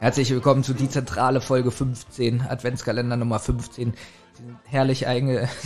Herzlich 0.00 0.30
willkommen 0.30 0.64
zu 0.64 0.72
die 0.72 0.88
zentrale 0.88 1.42
Folge 1.42 1.70
15, 1.70 2.40
Adventskalender 2.48 3.16
Nummer 3.16 3.38
15. 3.38 3.92
Sie 4.32 4.42
sind 4.42 4.56
herrlich 4.64 5.06
einge... 5.06 5.48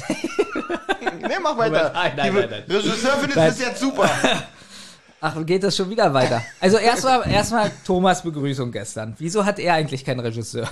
Nee, 1.21 1.37
mach 1.43 1.57
weiter. 1.57 1.91
Nein, 1.95 2.13
nein, 2.17 2.33
Die 2.35 2.39
nein, 2.39 2.51
nein. 2.51 2.63
Regisseur 2.69 3.13
findet 3.13 3.37
das 3.37 3.59
jetzt 3.59 3.81
super. 3.81 4.11
Ach, 5.23 5.47
geht 5.47 5.63
das 5.63 5.75
schon 5.75 5.89
wieder 5.89 6.13
weiter? 6.13 6.43
Also 6.61 6.77
erstmal 6.77 7.27
erstmal 7.31 7.71
Thomas 7.87 8.23
Begrüßung 8.23 8.71
gestern. 8.73 9.15
Wieso 9.19 9.47
hat 9.47 9.59
er 9.59 9.73
eigentlich 9.75 10.05
keinen 10.05 10.21
Regisseur? 10.21 10.69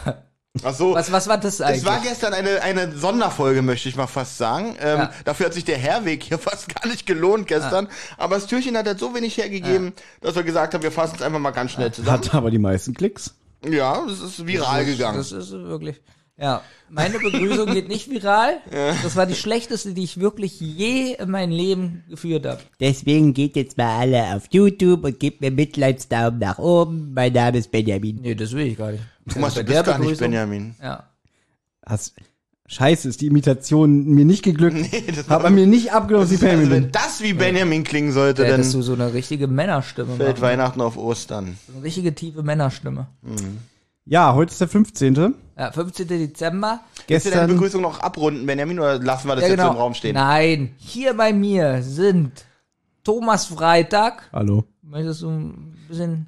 Ach 0.63 0.75
so. 0.75 0.95
Was, 0.95 1.11
was 1.11 1.27
war 1.27 1.39
das 1.39 1.63
eigentlich? 1.63 1.79
Es 1.79 1.87
war 1.87 2.01
gestern 2.01 2.35
eine, 2.35 2.61
eine 2.61 2.93
Sonderfolge, 2.93 3.63
möchte 3.63 3.89
ich 3.89 3.97
mal 3.97 4.07
fast 4.07 4.37
sagen. 4.37 4.77
Ähm, 4.79 4.99
Ja. 4.99 5.11
Dafür 5.25 5.47
hat 5.47 5.55
sich 5.55 5.65
der 5.65 5.79
Herweg 5.79 6.23
hier 6.23 6.39
fast 6.39 6.75
gar 6.75 6.87
nicht 6.87 7.07
gelohnt 7.07 7.47
gestern. 7.47 7.89
Aber 8.19 8.35
das 8.35 8.47
Türchen 8.47 8.77
hat 8.77 8.87
halt 8.87 8.99
so 8.99 9.15
wenig 9.15 9.39
hergegeben, 9.39 9.95
dass 10.21 10.35
wir 10.35 10.43
gesagt 10.43 10.75
haben, 10.75 10.83
wir 10.83 10.93
fassen 10.93 11.15
es 11.17 11.23
einfach 11.23 11.39
mal 11.39 11.53
ganz 11.53 11.71
schnell 11.71 11.93
zusammen. 11.93 12.19
Hat 12.23 12.35
aber 12.35 12.51
die 12.51 12.59
meisten 12.59 12.93
Klicks. 12.93 13.35
Ja, 13.69 14.05
es 14.07 14.21
ist 14.21 14.47
viral 14.47 14.85
gegangen. 14.85 15.19
Das 15.19 15.33
ist 15.33 15.53
wirklich. 15.53 16.01
Ja, 16.39 16.63
meine 16.89 17.19
Begrüßung 17.19 17.67
geht 17.73 17.89
nicht 17.89 18.11
viral. 18.11 18.59
Das 19.03 19.15
war 19.17 19.27
die 19.27 19.35
schlechteste, 19.35 19.93
die 19.95 20.03
ich 20.05 20.19
wirklich 20.19 20.59
je 20.61 21.13
in 21.15 21.31
meinem 21.31 21.53
Leben 21.53 22.05
geführt 22.09 22.47
habe. 22.47 22.61
Deswegen 22.81 23.35
geht 23.35 23.55
jetzt 23.55 23.77
mal 23.77 24.01
alle 24.01 24.35
auf 24.35 24.45
YouTube 24.51 25.05
und 25.05 25.21
gebt 25.21 25.41
mir 25.41 25.51
Mitleidsdaumen 25.51 26.41
nach 26.41 26.59
oben. 26.59 27.13
Mein 27.15 27.33
Name 27.35 27.59
ist 27.59 27.71
Benjamin. 27.71 28.21
Nee, 28.23 28.35
das 28.35 28.53
will 28.53 28.67
ich 28.67 28.77
gar 28.79 28.91
nicht. 28.93 29.05
Thomas, 29.33 29.55
du 29.55 29.63
bist 29.63 29.85
gar 29.85 29.99
nicht 29.99 30.09
Begrüßung- 30.11 30.19
Benjamin. 30.19 30.75
Ja. 30.83 31.09
Hast, 31.87 32.15
scheiße, 32.73 33.09
ist 33.09 33.21
die 33.21 33.27
Imitation 33.27 34.05
mir 34.07 34.25
nicht 34.25 34.43
geglückt. 34.43 34.77
das 35.17 35.29
Hab 35.29 35.45
er 35.45 35.51
mir 35.51 35.67
nicht 35.67 35.93
abgenommen, 35.93 36.27
dass 36.29 36.33
ich 36.33 36.39
Also, 36.43 36.47
Benjamin 36.57 36.71
wenn 36.71 36.83
bin. 36.85 36.93
das 36.93 37.23
wie 37.23 37.33
Benjamin 37.35 37.85
klingen 37.85 38.13
sollte, 38.13 38.43
Da 38.43 38.49
dann 38.49 38.57
hättest 38.59 38.75
du 38.75 38.83
so 38.83 38.95
eine 38.95 39.13
richtige 39.13 39.47
Männerstimme. 39.49 40.17
fällt 40.17 40.37
machen. 40.37 40.43
Weihnachten 40.43 40.81
auf 40.81 40.97
Ostern. 40.97 41.57
So 41.67 41.75
eine 41.75 41.83
richtige 41.85 42.15
tiefe 42.15 42.43
Männerstimme. 42.43 43.07
Ja, 44.05 44.35
heute 44.35 44.51
ist 44.51 44.61
der 44.61 44.69
15. 44.69 45.35
Ja, 45.57 45.71
15. 45.71 46.09
Dezember. 46.09 46.81
Willst 47.07 47.27
du 47.27 47.31
deine 47.31 47.43
Gestern, 47.43 47.51
Begrüßung 47.51 47.83
noch 47.83 48.01
abrunden, 48.01 48.47
Benjamin, 48.47 48.79
oder 48.81 48.99
lassen 48.99 49.29
wir 49.29 49.37
das 49.37 49.43
Ja, 49.45 49.49
jetzt 49.51 49.57
genau. 49.59 49.69
so 49.69 49.75
im 49.75 49.81
Raum 49.81 49.95
stehen? 49.95 50.15
Nein, 50.15 50.73
hier 50.79 51.15
bei 51.15 51.33
mir 51.33 51.83
sind 51.83 52.45
Thomas 53.05 53.47
Freitag. 53.47 54.29
hallo. 54.33 54.65
Möchtest 54.83 55.23
du 55.23 55.29
ein 55.31 55.77
bisschen 55.89 56.27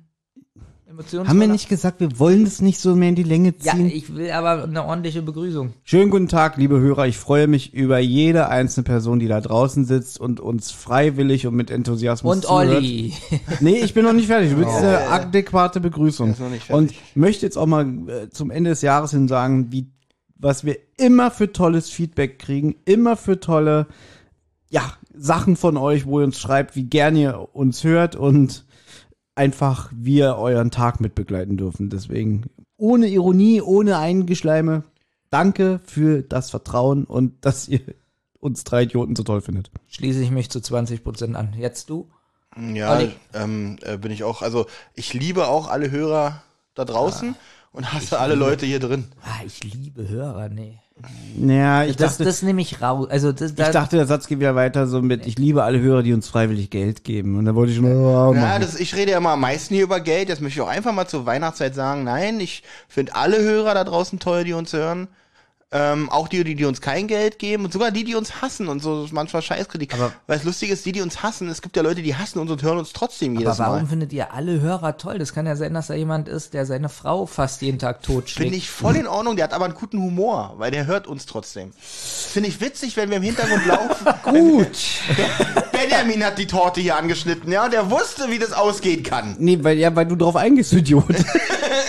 Emotionen? 0.86 1.28
Haben 1.28 1.40
wir 1.40 1.48
nicht 1.48 1.68
gesagt, 1.68 2.00
wir 2.00 2.18
wollen 2.18 2.44
es 2.44 2.60
nicht 2.60 2.78
so 2.78 2.94
mehr 2.94 3.08
in 3.08 3.14
die 3.14 3.22
Länge 3.22 3.54
Ja, 3.62 3.72
ziehen? 3.74 3.86
ich 3.86 4.14
will 4.14 4.30
aber 4.30 4.64
eine 4.64 4.84
ordentliche 4.84 5.22
Begrüßung. 5.22 5.72
Schönen 5.82 6.10
guten 6.10 6.28
Tag, 6.28 6.56
liebe 6.58 6.78
Hörer. 6.78 7.06
Ich 7.06 7.16
freue 7.16 7.46
mich 7.46 7.72
über 7.72 7.98
jede 7.98 8.48
einzelne 8.48 8.84
Person, 8.84 9.18
die 9.18 9.26
da 9.26 9.40
draußen 9.40 9.86
sitzt 9.86 10.20
und 10.20 10.40
uns 10.40 10.70
freiwillig 10.70 11.46
und 11.46 11.54
mit 11.54 11.70
Enthusiasmus 11.70 12.36
Und 12.36 12.42
zuhört. 12.44 12.76
Olli. 12.76 13.12
Nee, 13.60 13.76
ich 13.78 13.94
bin 13.94 14.04
noch 14.04 14.12
nicht 14.12 14.26
fertig. 14.26 14.50
Du 14.50 14.58
willst 14.58 14.74
eine 14.76 15.08
adäquate 15.08 15.80
Begrüßung. 15.80 16.30
ist 16.32 16.40
noch 16.40 16.50
nicht 16.50 16.68
und 16.70 16.92
fertig. 16.92 17.16
möchte 17.16 17.46
jetzt 17.46 17.56
auch 17.56 17.66
mal 17.66 17.86
äh, 18.08 18.28
zum 18.30 18.50
Ende 18.50 18.70
des 18.70 18.82
Jahres 18.82 19.10
hin 19.12 19.26
sagen, 19.26 19.72
wie, 19.72 19.86
was 20.36 20.64
wir 20.64 20.76
immer 20.98 21.30
für 21.30 21.50
tolles 21.52 21.88
Feedback 21.88 22.38
kriegen, 22.38 22.76
immer 22.84 23.16
für 23.16 23.40
tolle, 23.40 23.86
ja, 24.68 24.82
Sachen 25.16 25.56
von 25.56 25.76
euch, 25.78 26.04
wo 26.06 26.20
ihr 26.20 26.26
uns 26.26 26.38
schreibt, 26.38 26.76
wie 26.76 26.84
gern 26.84 27.16
ihr 27.16 27.48
uns 27.54 27.84
hört 27.84 28.16
und 28.16 28.64
einfach 29.34 29.90
wir 29.94 30.36
euren 30.36 30.70
Tag 30.70 31.00
mitbegleiten 31.00 31.56
dürfen. 31.56 31.90
Deswegen 31.90 32.44
ohne 32.76 33.08
Ironie, 33.08 33.60
ohne 33.60 33.98
Eingeschleime, 33.98 34.84
danke 35.30 35.80
für 35.84 36.22
das 36.22 36.50
Vertrauen 36.50 37.04
und 37.04 37.32
dass 37.44 37.68
ihr 37.68 37.80
uns 38.40 38.64
drei 38.64 38.82
Idioten 38.82 39.16
so 39.16 39.22
toll 39.22 39.40
findet. 39.40 39.70
Schließe 39.88 40.22
ich 40.22 40.30
mich 40.30 40.50
zu 40.50 40.58
20% 40.58 41.34
an. 41.34 41.54
Jetzt 41.56 41.88
du? 41.88 42.10
Ja, 42.56 43.00
ähm, 43.32 43.78
äh, 43.82 43.96
bin 43.96 44.12
ich 44.12 44.22
auch. 44.22 44.42
Also 44.42 44.66
ich 44.94 45.12
liebe 45.12 45.48
auch 45.48 45.66
alle 45.68 45.90
Hörer 45.90 46.42
da 46.74 46.84
draußen 46.84 47.34
und 47.72 47.92
hasse 47.92 48.20
alle 48.20 48.36
Leute 48.36 48.64
hier 48.64 48.78
drin. 48.78 49.06
Ah, 49.22 49.42
ich 49.44 49.64
liebe 49.64 50.08
Hörer, 50.08 50.48
nee. 50.48 50.78
Ja, 51.36 51.84
ich 51.84 51.96
Das, 51.96 52.12
dachte, 52.12 52.24
das 52.24 52.42
nehme 52.42 52.60
ich 52.60 52.80
raus. 52.80 53.08
Also 53.10 53.32
das, 53.32 53.54
da, 53.54 53.66
Ich 53.66 53.72
dachte, 53.72 53.96
der 53.96 54.06
Satz 54.06 54.28
geht 54.28 54.38
wieder 54.38 54.54
weiter 54.54 54.86
so 54.86 55.02
mit, 55.02 55.26
ich 55.26 55.36
liebe 55.38 55.64
alle 55.64 55.80
Hörer, 55.80 56.02
die 56.04 56.12
uns 56.12 56.28
freiwillig 56.28 56.70
Geld 56.70 57.02
geben. 57.02 57.36
Und 57.36 57.46
da 57.46 57.54
wollte 57.54 57.72
ich 57.72 57.78
schon, 57.78 57.86
oh, 57.86 58.32
Ja, 58.34 58.58
das, 58.60 58.78
ich 58.78 58.94
rede 58.94 59.10
ja 59.12 59.18
immer 59.18 59.30
am 59.30 59.40
meisten 59.40 59.74
hier 59.74 59.84
über 59.84 60.00
Geld. 60.00 60.28
Jetzt 60.28 60.40
möchte 60.40 60.60
ich 60.60 60.62
auch 60.62 60.68
einfach 60.70 60.92
mal 60.92 61.08
zur 61.08 61.26
Weihnachtszeit 61.26 61.74
sagen, 61.74 62.04
nein, 62.04 62.38
ich 62.38 62.62
finde 62.88 63.16
alle 63.16 63.40
Hörer 63.42 63.74
da 63.74 63.82
draußen 63.84 64.20
toll, 64.20 64.44
die 64.44 64.52
uns 64.52 64.72
hören. 64.72 65.08
Ähm, 65.72 66.08
auch 66.08 66.28
die, 66.28 66.44
die, 66.44 66.54
die 66.54 66.66
uns 66.66 66.80
kein 66.80 67.08
Geld 67.08 67.40
geben 67.40 67.64
und 67.64 67.72
sogar 67.72 67.90
die, 67.90 68.04
die 68.04 68.14
uns 68.14 68.40
hassen 68.40 68.68
und 68.68 68.80
so 68.80 69.08
manchmal 69.10 69.42
Scheißkritik. 69.42 69.92
Aber- 69.94 70.12
Weil 70.28 70.38
es 70.38 70.44
lustig 70.44 70.70
ist, 70.70 70.86
die, 70.86 70.92
die 70.92 71.00
uns 71.00 71.22
hassen, 71.24 71.48
es 71.48 71.62
gibt 71.62 71.74
ja 71.76 71.82
Leute, 71.82 72.00
die 72.02 72.14
hassen 72.14 72.38
uns 72.38 72.48
und 72.50 72.62
hören 72.62 72.78
uns 72.78 72.92
trotzdem 72.92 73.34
jedes 73.36 73.58
aber 73.58 73.70
warum 73.70 73.82
Mal. 73.82 73.88
findet 73.88 74.12
ihr 74.12 74.32
alle 74.32 74.60
Hörer 74.60 74.96
toll? 74.98 75.18
Das 75.18 75.34
kann 75.34 75.46
ja 75.46 75.56
sein, 75.56 75.74
dass 75.74 75.88
da 75.88 75.94
jemand 75.94 76.28
ist, 76.28 76.54
der 76.54 76.64
seine 76.64 76.88
Frau 76.88 77.26
fast 77.26 77.60
jeden 77.62 77.80
Tag 77.80 78.02
totschlägt. 78.02 78.42
Finde 78.42 78.56
ich 78.56 78.70
voll 78.70 78.94
in 78.94 79.08
Ordnung, 79.08 79.34
der 79.34 79.46
hat 79.46 79.52
aber 79.52 79.64
einen 79.64 79.74
guten 79.74 79.98
Humor, 80.00 80.54
weil 80.58 80.70
der 80.70 80.86
hört 80.86 81.08
uns 81.08 81.26
trotzdem. 81.26 81.72
Finde 81.80 82.48
ich 82.50 82.60
witzig, 82.60 82.96
wenn 82.96 83.10
wir 83.10 83.16
im 83.16 83.22
Hintergrund 83.24 83.66
laufen. 83.66 84.06
Gut. 84.22 84.78
Benjamin 85.72 86.24
hat 86.24 86.38
die 86.38 86.46
Torte 86.46 86.80
hier 86.80 86.96
angeschnitten, 86.96 87.50
ja, 87.50 87.64
und 87.64 87.72
der 87.72 87.90
wusste, 87.90 88.30
wie 88.30 88.38
das 88.38 88.52
ausgehen 88.52 89.02
kann. 89.02 89.34
Nee, 89.40 89.58
weil, 89.62 89.76
ja, 89.78 89.94
weil 89.96 90.06
du 90.06 90.14
drauf 90.16 90.36
eingehst, 90.36 90.70
du 90.72 90.76
Idiot. 90.76 91.04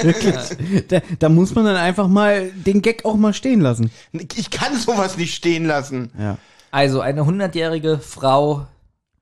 Wirklich. 0.01 0.87
Da, 0.87 1.01
da 1.19 1.29
muss 1.29 1.53
man 1.55 1.65
dann 1.65 1.75
einfach 1.77 2.07
mal 2.07 2.49
den 2.51 2.81
Gag 2.81 3.05
auch 3.05 3.15
mal 3.15 3.33
stehen 3.33 3.61
lassen. 3.61 3.91
Ich 4.35 4.49
kann 4.51 4.75
sowas 4.77 5.17
nicht 5.17 5.33
stehen 5.35 5.65
lassen. 5.65 6.11
Ja. 6.19 6.37
Also, 6.71 6.99
eine 7.01 7.25
hundertjährige 7.25 7.99
Frau 7.99 8.67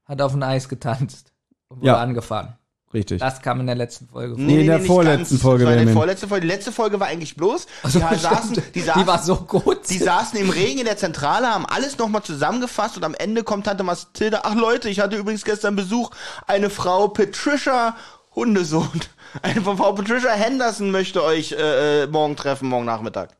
hat 0.05 0.21
auf 0.21 0.31
dem 0.31 0.43
Eis 0.43 0.69
getanzt 0.69 1.31
und 1.69 1.77
wurde 1.77 1.87
Ja. 1.87 1.97
angefahren. 1.97 2.55
Richtig. 2.93 3.21
Das 3.21 3.41
kam 3.41 3.59
in 3.59 3.65
der 3.65 3.75
letzten 3.75 4.07
Folge 4.07 4.35
vor. 4.35 4.43
Nee, 4.43 4.61
in 4.61 4.67
der 4.67 4.77
nicht 4.77 4.85
vorletzten 4.87 5.39
Folge, 5.39 5.63
Das 5.63 5.67
war 5.67 5.73
in 5.73 5.77
der 5.79 5.85
Benjamin. 5.85 5.93
vorletzte 5.95 6.27
Folge. 6.27 6.41
Die 6.45 6.53
letzte 6.53 6.71
Folge 6.71 6.99
war 6.99 7.07
eigentlich 7.07 7.35
bloß, 7.35 7.65
die, 7.85 7.89
saßen, 7.89 8.61
die, 8.75 8.81
saßen, 8.81 9.01
Die 9.01 9.07
war 9.07 9.17
so 9.23 9.35
gut. 9.37 9.89
die 9.89 9.97
saßen 9.97 10.37
im 10.39 10.51
Regen 10.51 10.77
in 10.77 10.85
der 10.85 10.97
Zentrale, 10.97 11.47
haben 11.47 11.65
alles 11.65 11.97
nochmal 11.97 12.21
zusammengefasst 12.21 12.95
und 12.95 13.03
am 13.03 13.15
Ende 13.15 13.43
kommt 13.43 13.65
Tante 13.65 13.81
Mathilde, 13.83 14.45
ach 14.45 14.53
Leute, 14.53 14.89
ich 14.89 14.99
hatte 14.99 15.15
übrigens 15.15 15.43
gestern 15.43 15.75
Besuch, 15.75 16.11
eine 16.45 16.69
Frau 16.69 17.07
Patricia 17.07 17.95
Hundesohn. 18.35 19.01
Eine 19.41 19.61
Frau 19.61 19.93
Patricia 19.93 20.31
Henderson 20.31 20.91
möchte 20.91 21.23
euch 21.23 21.51
äh, 21.53 22.03
äh, 22.03 22.07
morgen 22.07 22.35
treffen, 22.35 22.69
morgen 22.69 22.85
Nachmittag. 22.85 23.35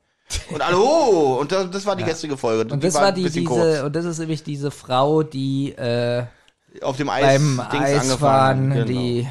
Und 0.50 0.62
alle, 0.62 0.78
oh, 0.78 1.38
und 1.42 1.52
das, 1.52 1.70
das 1.70 1.86
war 1.86 1.96
die 1.96 2.04
gestrige 2.04 2.38
Folge. 2.38 2.74
und 2.74 2.84
das 2.84 2.96
war 2.96 3.12
die, 3.12 3.30
diese, 3.30 3.86
und 3.86 3.96
das 3.96 4.06
ist 4.06 4.20
nämlich 4.20 4.44
diese 4.44 4.72
Frau, 4.72 5.24
die 5.24 5.72
äh, 5.74 6.24
auf 6.82 6.98
dem 6.98 7.10
Eis 7.10 7.26
beim 7.26 7.62
Dings 7.72 7.84
Eisfahren. 7.84 8.72
Genau. 8.72 8.86
die 8.86 9.28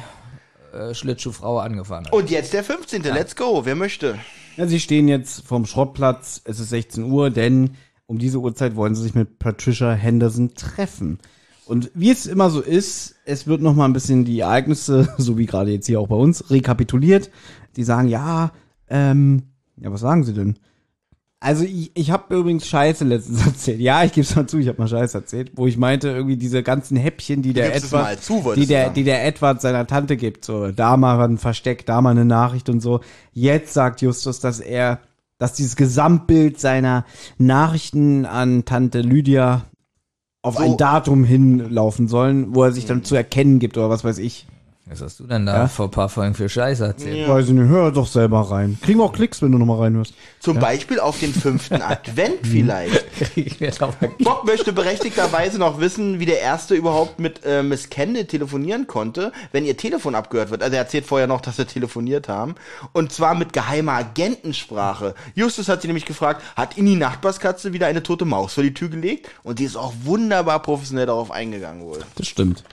äh, 0.73 0.93
Schlittschuhfrau 0.93 1.59
angefahren 1.59 2.05
hat. 2.05 2.13
Und 2.13 2.29
jetzt 2.29 2.53
der 2.53 2.63
15. 2.63 3.03
Let's 3.03 3.35
go. 3.35 3.65
Wer 3.65 3.75
möchte? 3.75 4.17
Ja, 4.57 4.67
sie 4.67 4.79
stehen 4.79 5.07
jetzt 5.07 5.45
vorm 5.45 5.65
Schrottplatz. 5.65 6.41
Es 6.45 6.59
ist 6.59 6.69
16 6.69 7.03
Uhr, 7.03 7.29
denn 7.29 7.75
um 8.05 8.17
diese 8.17 8.39
Uhrzeit 8.39 8.75
wollen 8.75 8.95
sie 8.95 9.03
sich 9.03 9.15
mit 9.15 9.39
Patricia 9.39 9.93
Henderson 9.93 10.53
treffen. 10.55 11.19
Und 11.65 11.91
wie 11.93 12.11
es 12.11 12.25
immer 12.25 12.49
so 12.49 12.61
ist, 12.61 13.15
es 13.25 13.47
wird 13.47 13.61
noch 13.61 13.75
mal 13.75 13.85
ein 13.85 13.93
bisschen 13.93 14.25
die 14.25 14.39
Ereignisse, 14.39 15.13
so 15.17 15.37
wie 15.37 15.45
gerade 15.45 15.71
jetzt 15.71 15.87
hier 15.87 15.99
auch 15.99 16.07
bei 16.07 16.15
uns, 16.15 16.49
rekapituliert. 16.49 17.29
Die 17.75 17.83
sagen, 17.83 18.07
ja, 18.07 18.51
ähm, 18.89 19.43
ja, 19.77 19.91
was 19.91 20.01
sagen 20.01 20.23
sie 20.23 20.33
denn? 20.33 20.59
Also 21.39 21.65
ich, 21.65 21.91
ich 21.93 22.09
habe 22.09 22.35
übrigens 22.37 22.65
Scheiße 22.67 23.03
letztens 23.03 23.45
erzählt. 23.45 23.81
Ja, 23.81 24.03
ich 24.03 24.13
gebe 24.13 24.25
es 24.25 24.35
mal 24.35 24.47
zu, 24.47 24.59
ich 24.59 24.69
habe 24.69 24.77
mal 24.81 24.87
Scheiße 24.87 25.17
erzählt, 25.17 25.51
wo 25.55 25.67
ich 25.67 25.77
meinte, 25.77 26.09
irgendwie 26.09 26.37
diese 26.37 26.63
ganzen 26.63 26.95
Häppchen, 26.95 27.41
die 27.41 27.51
der 27.51 27.75
Edward, 27.75 28.23
zu, 28.23 28.53
die 28.55 28.65
der, 28.65 28.83
sagen. 28.83 28.95
die 28.95 29.03
der 29.03 29.25
Edward 29.25 29.59
seiner 29.59 29.85
Tante 29.85 30.15
gibt, 30.15 30.45
so 30.45 30.71
da 30.71 30.95
mal 30.95 31.19
ein 31.21 31.37
Versteck, 31.37 31.85
da 31.85 31.99
mal 32.01 32.11
eine 32.11 32.23
Nachricht 32.23 32.69
und 32.69 32.79
so. 32.79 33.01
Jetzt 33.33 33.73
sagt 33.73 34.01
Justus, 34.01 34.39
dass 34.39 34.61
er, 34.61 34.99
dass 35.37 35.53
dieses 35.53 35.75
Gesamtbild 35.75 36.61
seiner 36.61 37.05
Nachrichten 37.37 38.25
an 38.25 38.63
Tante 38.63 39.01
Lydia 39.01 39.65
auf 40.43 40.55
So. 40.55 40.61
ein 40.61 40.77
Datum 40.77 41.23
hinlaufen 41.23 42.07
sollen, 42.07 42.53
wo 42.53 42.63
er 42.63 42.71
sich 42.71 42.85
dann 42.85 43.03
zu 43.03 43.15
erkennen 43.15 43.59
gibt 43.59 43.77
oder 43.77 43.89
was 43.89 44.03
weiß 44.03 44.19
ich. 44.19 44.45
Was 44.85 45.01
hast 45.01 45.17
du 45.21 45.23
denn 45.27 45.45
da 45.45 45.67
vor 45.69 45.85
ein 45.85 45.91
paar 45.91 46.09
Folgen 46.09 46.35
für 46.35 46.49
Scheiße 46.49 46.83
erzählt? 46.85 47.29
Weiß 47.29 47.45
ich 47.47 47.53
nicht, 47.53 47.69
hör 47.69 47.89
doch 47.93 48.05
selber 48.05 48.41
rein. 48.51 48.77
Kriegen 48.81 48.99
wir 48.99 49.05
auch 49.05 49.13
Klicks, 49.13 49.41
wenn 49.41 49.53
du 49.53 49.57
nochmal 49.57 49.79
reinhörst. 49.79 50.13
Zum 50.41 50.59
Beispiel 50.59 50.99
auf 50.99 51.17
den 51.19 51.33
fünften 51.33 51.81
Advent 51.81 52.39
vielleicht. 52.45 53.05
Ich 53.37 53.61
werd 53.61 53.81
auch 53.81 53.93
mal- 54.01 54.11
Bob 54.19 54.43
möchte 54.45 54.73
berechtigterweise 54.73 55.57
noch 55.57 55.79
wissen, 55.79 56.19
wie 56.19 56.25
der 56.25 56.41
Erste 56.41 56.75
überhaupt 56.75 57.17
mit 57.17 57.45
äh, 57.45 57.63
Miss 57.63 57.89
Kendall 57.89 58.25
telefonieren 58.25 58.85
konnte, 58.85 59.31
wenn 59.53 59.63
ihr 59.63 59.77
Telefon 59.77 60.15
abgehört 60.15 60.51
wird. 60.51 60.61
Also 60.61 60.75
er 60.75 60.81
erzählt 60.81 61.05
vorher 61.05 61.27
noch, 61.27 61.39
dass 61.39 61.55
sie 61.55 61.65
telefoniert 61.65 62.27
haben. 62.27 62.55
Und 62.91 63.13
zwar 63.13 63.35
mit 63.35 63.53
geheimer 63.53 63.93
Agentensprache. 63.93 65.15
Justus 65.33 65.69
hat 65.69 65.81
sie 65.81 65.87
nämlich 65.87 66.05
gefragt, 66.05 66.41
hat 66.57 66.75
Ihnen 66.75 66.87
die 66.87 66.95
Nachbarskatze 66.97 67.71
wieder 67.71 67.87
eine 67.87 68.03
tote 68.03 68.25
Maus 68.25 68.53
vor 68.53 68.63
die 68.63 68.73
Tür 68.73 68.89
gelegt? 68.89 69.29
Und 69.43 69.59
die 69.59 69.63
ist 69.63 69.77
auch 69.77 69.93
wunderbar 70.03 70.61
professionell 70.61 71.05
darauf 71.05 71.31
eingegangen 71.31 71.83
wohl. 71.83 71.99
Das 72.15 72.27
stimmt. 72.27 72.63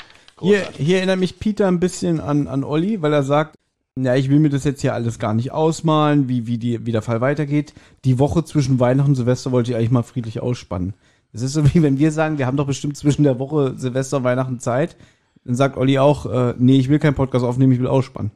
Hier, 0.40 0.68
hier 0.76 0.98
erinnert 0.98 1.18
mich 1.18 1.38
Peter 1.38 1.68
ein 1.68 1.80
bisschen 1.80 2.20
an, 2.20 2.48
an 2.48 2.64
Olli, 2.64 3.02
weil 3.02 3.12
er 3.12 3.22
sagt, 3.22 3.56
ja, 3.96 4.14
ich 4.14 4.30
will 4.30 4.38
mir 4.38 4.50
das 4.50 4.64
jetzt 4.64 4.80
hier 4.80 4.94
alles 4.94 5.18
gar 5.18 5.34
nicht 5.34 5.52
ausmalen, 5.52 6.28
wie, 6.28 6.46
wie, 6.46 6.58
die, 6.58 6.86
wie 6.86 6.92
der 6.92 7.02
Fall 7.02 7.20
weitergeht. 7.20 7.74
Die 8.04 8.18
Woche 8.18 8.44
zwischen 8.44 8.80
Weihnachten 8.80 9.10
und 9.10 9.16
Silvester 9.16 9.52
wollte 9.52 9.70
ich 9.70 9.76
eigentlich 9.76 9.90
mal 9.90 10.02
friedlich 10.02 10.40
ausspannen. 10.40 10.94
Es 11.32 11.42
ist 11.42 11.52
so 11.52 11.64
wie 11.74 11.82
wenn 11.82 11.98
wir 11.98 12.12
sagen, 12.12 12.38
wir 12.38 12.46
haben 12.46 12.56
doch 12.56 12.66
bestimmt 12.66 12.96
zwischen 12.96 13.24
der 13.24 13.38
Woche 13.38 13.74
Silvester 13.76 14.18
und 14.18 14.24
Weihnachten 14.24 14.60
Zeit. 14.60 14.96
Dann 15.44 15.54
sagt 15.54 15.76
Olli 15.76 15.98
auch, 15.98 16.26
äh, 16.26 16.54
nee, 16.58 16.78
ich 16.78 16.88
will 16.88 16.98
keinen 16.98 17.14
Podcast 17.14 17.44
aufnehmen, 17.44 17.72
ich 17.72 17.80
will 17.80 17.86
ausspannen. 17.86 18.30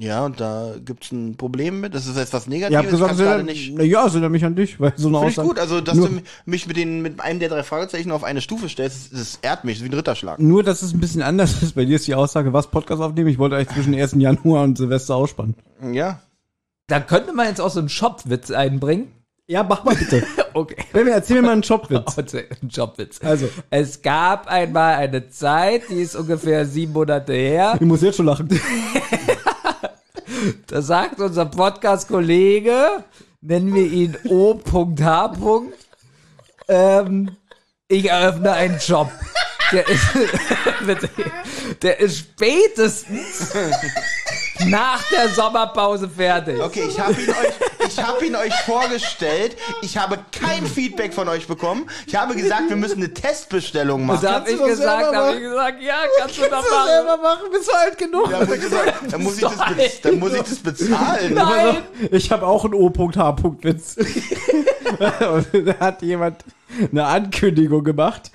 Ja, 0.00 0.24
und 0.26 0.38
da 0.38 0.74
gibt's 0.84 1.10
ein 1.10 1.36
Problem 1.36 1.80
mit. 1.80 1.92
Das 1.92 2.06
ist 2.06 2.16
jetzt 2.16 2.32
was 2.32 2.46
Negatives. 2.46 2.88
gesagt, 2.88 2.94
ich 2.94 3.00
es 3.00 3.06
kann's 3.08 3.18
gerade 3.18 3.30
erinnert, 3.30 3.46
nicht. 3.56 3.74
na 3.76 3.82
ja, 3.82 4.06
es 4.06 4.12
erinnert 4.12 4.30
mich 4.30 4.44
an 4.44 4.54
dich, 4.54 4.78
weil 4.78 4.92
so 4.96 5.08
eine 5.08 5.16
Finde 5.18 5.30
ich 5.32 5.38
Aussage. 5.38 5.48
gut, 5.48 5.58
also 5.58 5.80
dass 5.80 5.96
nur, 5.96 6.08
du 6.08 6.20
mich 6.46 6.68
mit, 6.68 6.76
den, 6.76 7.02
mit 7.02 7.20
einem 7.20 7.40
der 7.40 7.48
drei 7.48 7.64
Fragezeichen 7.64 8.12
auf 8.12 8.22
eine 8.22 8.40
Stufe 8.40 8.68
stellst, 8.68 9.12
das, 9.12 9.18
das 9.18 9.38
ehrt 9.42 9.64
mich, 9.64 9.74
das 9.74 9.82
ist 9.82 9.90
wie 9.90 9.94
ein 9.94 9.98
Ritterschlag. 9.98 10.38
nur, 10.38 10.62
dass 10.62 10.82
es 10.82 10.92
ein 10.94 11.00
bisschen 11.00 11.22
anders 11.22 11.60
ist. 11.62 11.74
Bei 11.74 11.84
dir 11.84 11.96
ist 11.96 12.06
die 12.06 12.14
Aussage, 12.14 12.52
was 12.52 12.68
Podcast 12.68 13.02
aufnehmen. 13.02 13.28
Ich 13.28 13.38
wollte 13.38 13.56
eigentlich 13.56 13.74
zwischen 13.74 13.94
1. 14.00 14.12
Januar 14.18 14.62
und 14.62 14.78
Silvester 14.78 15.16
ausspannen. 15.16 15.56
Ja. 15.92 16.20
Da 16.86 17.00
könnte 17.00 17.32
man 17.32 17.48
jetzt 17.48 17.60
auch 17.60 17.70
so 17.70 17.80
einen 17.80 17.88
Shopwitz 17.88 18.52
einbringen. 18.52 19.08
Ja, 19.48 19.64
mach 19.64 19.82
mal 19.84 19.96
bitte. 19.96 20.22
Okay. 20.54 20.76
Benjamin, 20.92 21.12
erzähl 21.14 21.36
mir 21.36 21.42
mal 21.42 21.52
einen 21.52 21.62
Jobwitz. 21.62 22.18
Ein 22.18 22.68
Jobwitz. 22.68 23.20
Also. 23.22 23.48
Es 23.70 24.02
gab 24.02 24.48
einmal 24.48 24.94
eine 24.94 25.28
Zeit, 25.28 25.82
die 25.90 26.00
ist 26.00 26.16
ungefähr 26.16 26.66
sieben 26.66 26.94
Monate 26.94 27.32
her. 27.34 27.74
Ich 27.78 27.86
muss 27.86 28.00
jetzt 28.02 28.16
schon 28.16 28.26
lachen. 28.26 28.48
Da 30.66 30.82
sagt 30.82 31.20
unser 31.20 31.46
Podcast-Kollege, 31.46 33.04
nennen 33.40 33.74
wir 33.74 33.86
ihn 33.86 34.16
O.H. 34.28 35.32
Ähm, 36.68 37.36
ich 37.88 38.10
eröffne 38.10 38.52
einen 38.52 38.78
Job. 38.78 39.10
Der 39.72 39.88
ist, 39.88 40.06
der 41.82 42.00
ist 42.00 42.18
spätestens 42.18 43.52
nach 44.66 45.02
der 45.10 45.28
Sommerpause 45.28 46.08
fertig. 46.08 46.60
Okay, 46.60 46.84
ich 46.88 46.98
habe 46.98 47.12
ihn 47.20 47.30
euch, 47.30 47.88
ich 47.88 48.02
habe 48.02 48.26
ihn 48.26 48.36
euch 48.36 48.54
vorgestellt. 48.66 49.56
Ich 49.82 49.96
habe 49.96 50.18
kein 50.32 50.66
Feedback 50.66 51.14
von 51.14 51.28
euch 51.28 51.46
bekommen. 51.46 51.86
Ich 52.06 52.14
habe 52.16 52.34
gesagt, 52.34 52.68
wir 52.68 52.76
müssen 52.76 52.98
eine 53.02 53.12
Testbestellung 53.14 54.06
machen. 54.06 54.20
Da 54.22 54.32
habe 54.34 54.50
ich 54.50 54.58
gesagt, 54.58 54.76
selber 54.78 55.06
habe 55.06 55.12
machen. 55.16 55.36
ich 55.36 55.42
gesagt, 55.42 55.82
ja, 55.82 55.94
kannst 56.18 56.38
du 56.38 56.42
doch 56.42 56.50
machen. 56.50 57.22
machen, 57.22 57.46
bist 57.52 57.68
du 57.68 57.72
alt 57.76 57.98
genug. 57.98 58.30
Da 58.30 58.38
muss 58.44 58.54
ich, 58.54 58.60
gesagt, 58.60 58.94
dann, 59.12 59.22
muss 59.22 59.34
ich 59.36 59.40
das, 59.42 59.56
be- 59.56 59.90
dann 60.02 60.18
muss 60.18 60.32
ich 60.34 60.42
das 60.42 60.56
bezahlen. 60.56 61.34
Nein. 61.34 61.76
Ich 62.10 62.30
habe 62.30 62.46
auch 62.46 62.64
einen 62.64 62.74
O.H.-Witz. 62.74 63.96
Da 64.98 65.78
hat 65.80 66.00
jemand 66.02 66.42
eine 66.90 67.04
Ankündigung 67.04 67.84
gemacht. 67.84 68.30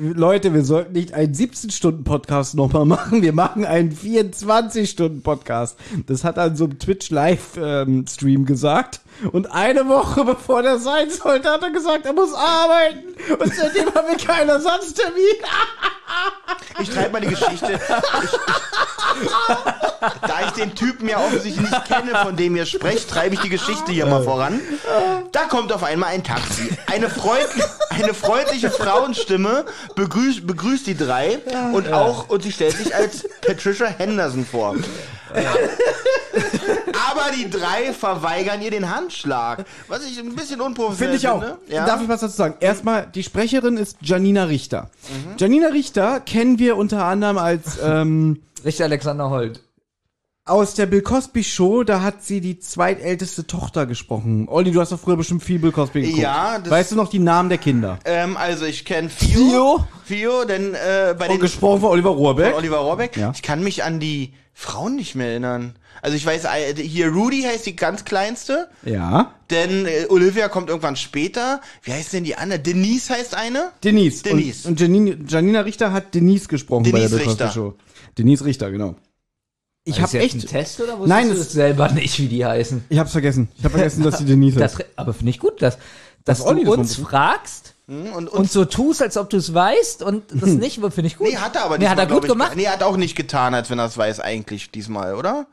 Leute, 0.00 0.54
wir 0.54 0.64
sollten 0.64 0.92
nicht 0.92 1.12
einen 1.12 1.34
17-Stunden-Podcast 1.34 2.54
nochmal 2.54 2.84
machen. 2.84 3.20
Wir 3.20 3.32
machen 3.32 3.64
einen 3.64 3.90
24-Stunden-Podcast. 3.90 5.76
Das 6.06 6.22
hat 6.22 6.36
er 6.36 6.44
an 6.44 6.54
so 6.54 6.66
einem 6.66 6.78
Twitch-Live-Stream 6.78 8.44
gesagt. 8.44 9.00
Und 9.32 9.50
eine 9.52 9.88
Woche 9.88 10.24
bevor 10.24 10.62
der 10.62 10.78
sein 10.78 11.10
sollte, 11.10 11.50
hat 11.50 11.62
er 11.62 11.70
gesagt, 11.70 12.06
er 12.06 12.12
muss 12.12 12.32
arbeiten. 12.32 13.14
Und 13.38 13.54
seitdem 13.54 13.92
haben 13.94 14.08
wir 14.08 14.16
keinen 14.16 14.48
Ersatztermin. 14.48 15.24
Ich 16.80 16.90
treibe 16.90 17.10
mal 17.10 17.20
die 17.20 17.28
Geschichte. 17.28 17.72
Ich, 18.22 18.32
ich, 19.22 19.30
da 20.22 20.46
ich 20.46 20.50
den 20.52 20.74
Typen 20.74 21.08
ja 21.08 21.18
offensichtlich 21.18 21.70
nicht 21.70 21.84
kenne, 21.86 22.16
von 22.22 22.36
dem 22.36 22.56
ihr 22.56 22.66
sprecht, 22.66 23.10
treibe 23.10 23.34
ich 23.34 23.40
die 23.40 23.48
Geschichte 23.48 23.92
hier 23.92 24.06
mal 24.06 24.22
voran. 24.22 24.60
Da 25.32 25.44
kommt 25.44 25.72
auf 25.72 25.82
einmal 25.82 26.10
ein 26.10 26.22
Taxi. 26.22 26.70
Eine, 26.86 27.10
freundli 27.10 27.62
eine 27.90 28.14
freundliche 28.14 28.70
Frauenstimme 28.70 29.66
begrüßt, 29.96 30.46
begrüßt 30.46 30.86
die 30.86 30.96
drei 30.96 31.40
und 31.72 31.92
auch, 31.92 32.28
und 32.28 32.42
sie 32.42 32.52
stellt 32.52 32.76
sich 32.76 32.94
als 32.94 33.28
Patricia 33.40 33.86
Henderson 33.86 34.46
vor. 34.46 34.76
Aber 37.10 37.30
die 37.36 37.48
drei 37.48 37.92
verweigern 37.92 38.60
ihr 38.62 38.70
den 38.70 38.94
Handschlag. 38.94 39.64
Was 39.88 40.04
ich 40.06 40.18
ein 40.18 40.34
bisschen 40.34 40.60
unprofessionell 40.60 40.96
Finde 40.96 41.16
ich 41.16 41.28
auch. 41.28 41.40
finde. 41.40 41.74
Ja? 41.74 41.86
Darf 41.86 42.02
ich 42.02 42.08
was 42.08 42.20
dazu 42.20 42.36
sagen? 42.36 42.54
Erstmal, 42.60 43.06
die 43.06 43.22
Sprecherin 43.22 43.76
ist 43.76 43.96
Janina 44.00 44.44
Richter. 44.44 44.90
Janina 45.38 45.68
Richter 45.68 46.20
kennen 46.20 46.58
wir 46.58 46.76
unter 46.76 47.04
anderem 47.04 47.38
als 47.38 47.78
ähm, 47.82 48.42
Richter 48.64 48.84
Alexander 48.84 49.30
Holt. 49.30 49.62
Aus 50.48 50.74
der 50.74 50.86
Bill 50.86 51.02
Cosby 51.02 51.44
Show. 51.44 51.84
Da 51.84 52.02
hat 52.02 52.22
sie 52.24 52.40
die 52.40 52.58
zweitälteste 52.58 53.46
Tochter 53.46 53.86
gesprochen. 53.86 54.46
Olli, 54.48 54.70
du 54.72 54.80
hast 54.80 54.92
doch 54.92 55.00
früher 55.00 55.16
bestimmt 55.16 55.42
viel 55.42 55.58
Bill 55.58 55.72
Cosby 55.72 56.02
geguckt. 56.02 56.18
Ja, 56.22 56.58
das- 56.58 56.70
Weißt 56.70 56.92
du 56.92 56.96
noch 56.96 57.08
die 57.10 57.18
Namen 57.18 57.48
der 57.48 57.58
Kinder? 57.58 57.98
ähm, 58.04 58.36
also 58.36 58.64
ich 58.64 58.84
kenne 58.84 59.08
Fio. 59.10 59.84
Fio? 60.04 60.44
Denn 60.44 60.74
äh, 60.74 61.14
bei 61.18 61.26
Und 61.26 61.32
den 61.34 61.40
gesprochen 61.40 61.80
von 61.80 61.90
Oliver 61.90 62.10
Rohrbeck. 62.10 62.46
Von 62.52 62.54
Oliver 62.60 62.78
Rohrbeck. 62.78 63.16
Ja. 63.16 63.32
Ich 63.34 63.42
kann 63.42 63.62
mich 63.62 63.84
an 63.84 64.00
die 64.00 64.32
Frauen 64.54 64.96
nicht 64.96 65.14
mehr 65.14 65.28
erinnern. 65.28 65.74
Also 66.02 66.16
ich 66.16 66.24
weiß, 66.24 66.44
äh, 66.44 66.74
hier 66.76 67.08
Rudy 67.08 67.42
heißt 67.42 67.66
die 67.66 67.74
ganz 67.76 68.04
kleinste, 68.04 68.68
Ja. 68.84 69.34
denn 69.50 69.84
äh, 69.86 70.06
Olivia 70.08 70.48
kommt 70.48 70.68
irgendwann 70.68 70.94
später. 70.96 71.60
Wie 71.82 71.92
heißt 71.92 72.12
denn 72.12 72.22
die 72.24 72.36
andere? 72.36 72.60
Denise 72.60 73.10
heißt 73.10 73.34
eine? 73.36 73.70
Denise. 73.82 74.22
Denise. 74.22 74.66
Und, 74.66 74.72
und 74.72 74.80
Janine, 74.80 75.18
Janina 75.28 75.60
Richter 75.62 75.92
hat 75.92 76.14
Denise 76.14 76.46
gesprochen 76.48 76.84
bei 76.84 76.90
der 76.90 77.08
Denise 77.08 77.16
Bill 77.16 77.24
Cosby 77.26 77.42
Richter. 77.44 77.54
Show. 77.54 77.74
Denise 78.16 78.44
Richter, 78.44 78.70
genau. 78.70 78.94
Ich 79.88 79.96
Ist 79.96 80.02
habe 80.02 80.18
echt, 80.18 80.46
Test 80.48 80.80
oder 80.80 80.98
wusstest 80.98 81.08
Nein, 81.08 81.28
du 81.28 81.32
es- 81.32 81.38
das 81.40 81.52
selber 81.52 81.88
nicht, 81.90 82.18
wie 82.18 82.28
die 82.28 82.44
heißen? 82.44 82.84
ich 82.90 82.98
hab's 82.98 83.12
vergessen. 83.12 83.48
Ich 83.56 83.64
habe 83.64 83.72
vergessen, 83.72 84.02
dass 84.02 84.18
sie 84.18 84.24
Denise 84.26 84.56
Das, 84.60 84.76
aber 84.96 85.14
finde 85.14 85.30
ich 85.30 85.38
gut, 85.38 85.62
dass, 85.62 85.76
dass 86.24 86.38
Das 86.38 86.46
du 86.46 86.64
das 86.64 86.76
uns 86.76 86.96
fragst 86.96 87.74
Hm, 87.86 88.12
Und, 88.12 88.28
und, 88.28 88.28
und 88.28 88.50
so 88.52 88.66
tust, 88.66 89.00
als 89.00 89.16
ob 89.16 89.30
du 89.30 89.38
es 89.38 89.54
weißt 89.54 90.02
und 90.02 90.24
das 90.30 90.50
nicht, 90.50 90.74
finde 90.78 91.06
ich 91.06 91.16
gut. 91.16 91.26
nee, 91.26 91.36
hat 91.38 91.56
er 91.56 91.64
aber 91.64 91.78
Nee, 91.78 91.88
hat 91.88 91.98
er 91.98 92.06
gut 92.06 92.24
ich, 92.24 92.30
gemacht. 92.30 92.52
Nee, 92.54 92.64
er 92.64 92.72
hat 92.72 92.82
auch 92.82 92.98
nicht 92.98 93.16
getan, 93.16 93.54
als 93.54 93.70
wenn 93.70 93.78
er 93.78 93.86
es 93.86 93.96
weiß 93.96 94.20
eigentlich 94.20 94.70
diesmal, 94.70 95.14
oder? 95.14 95.46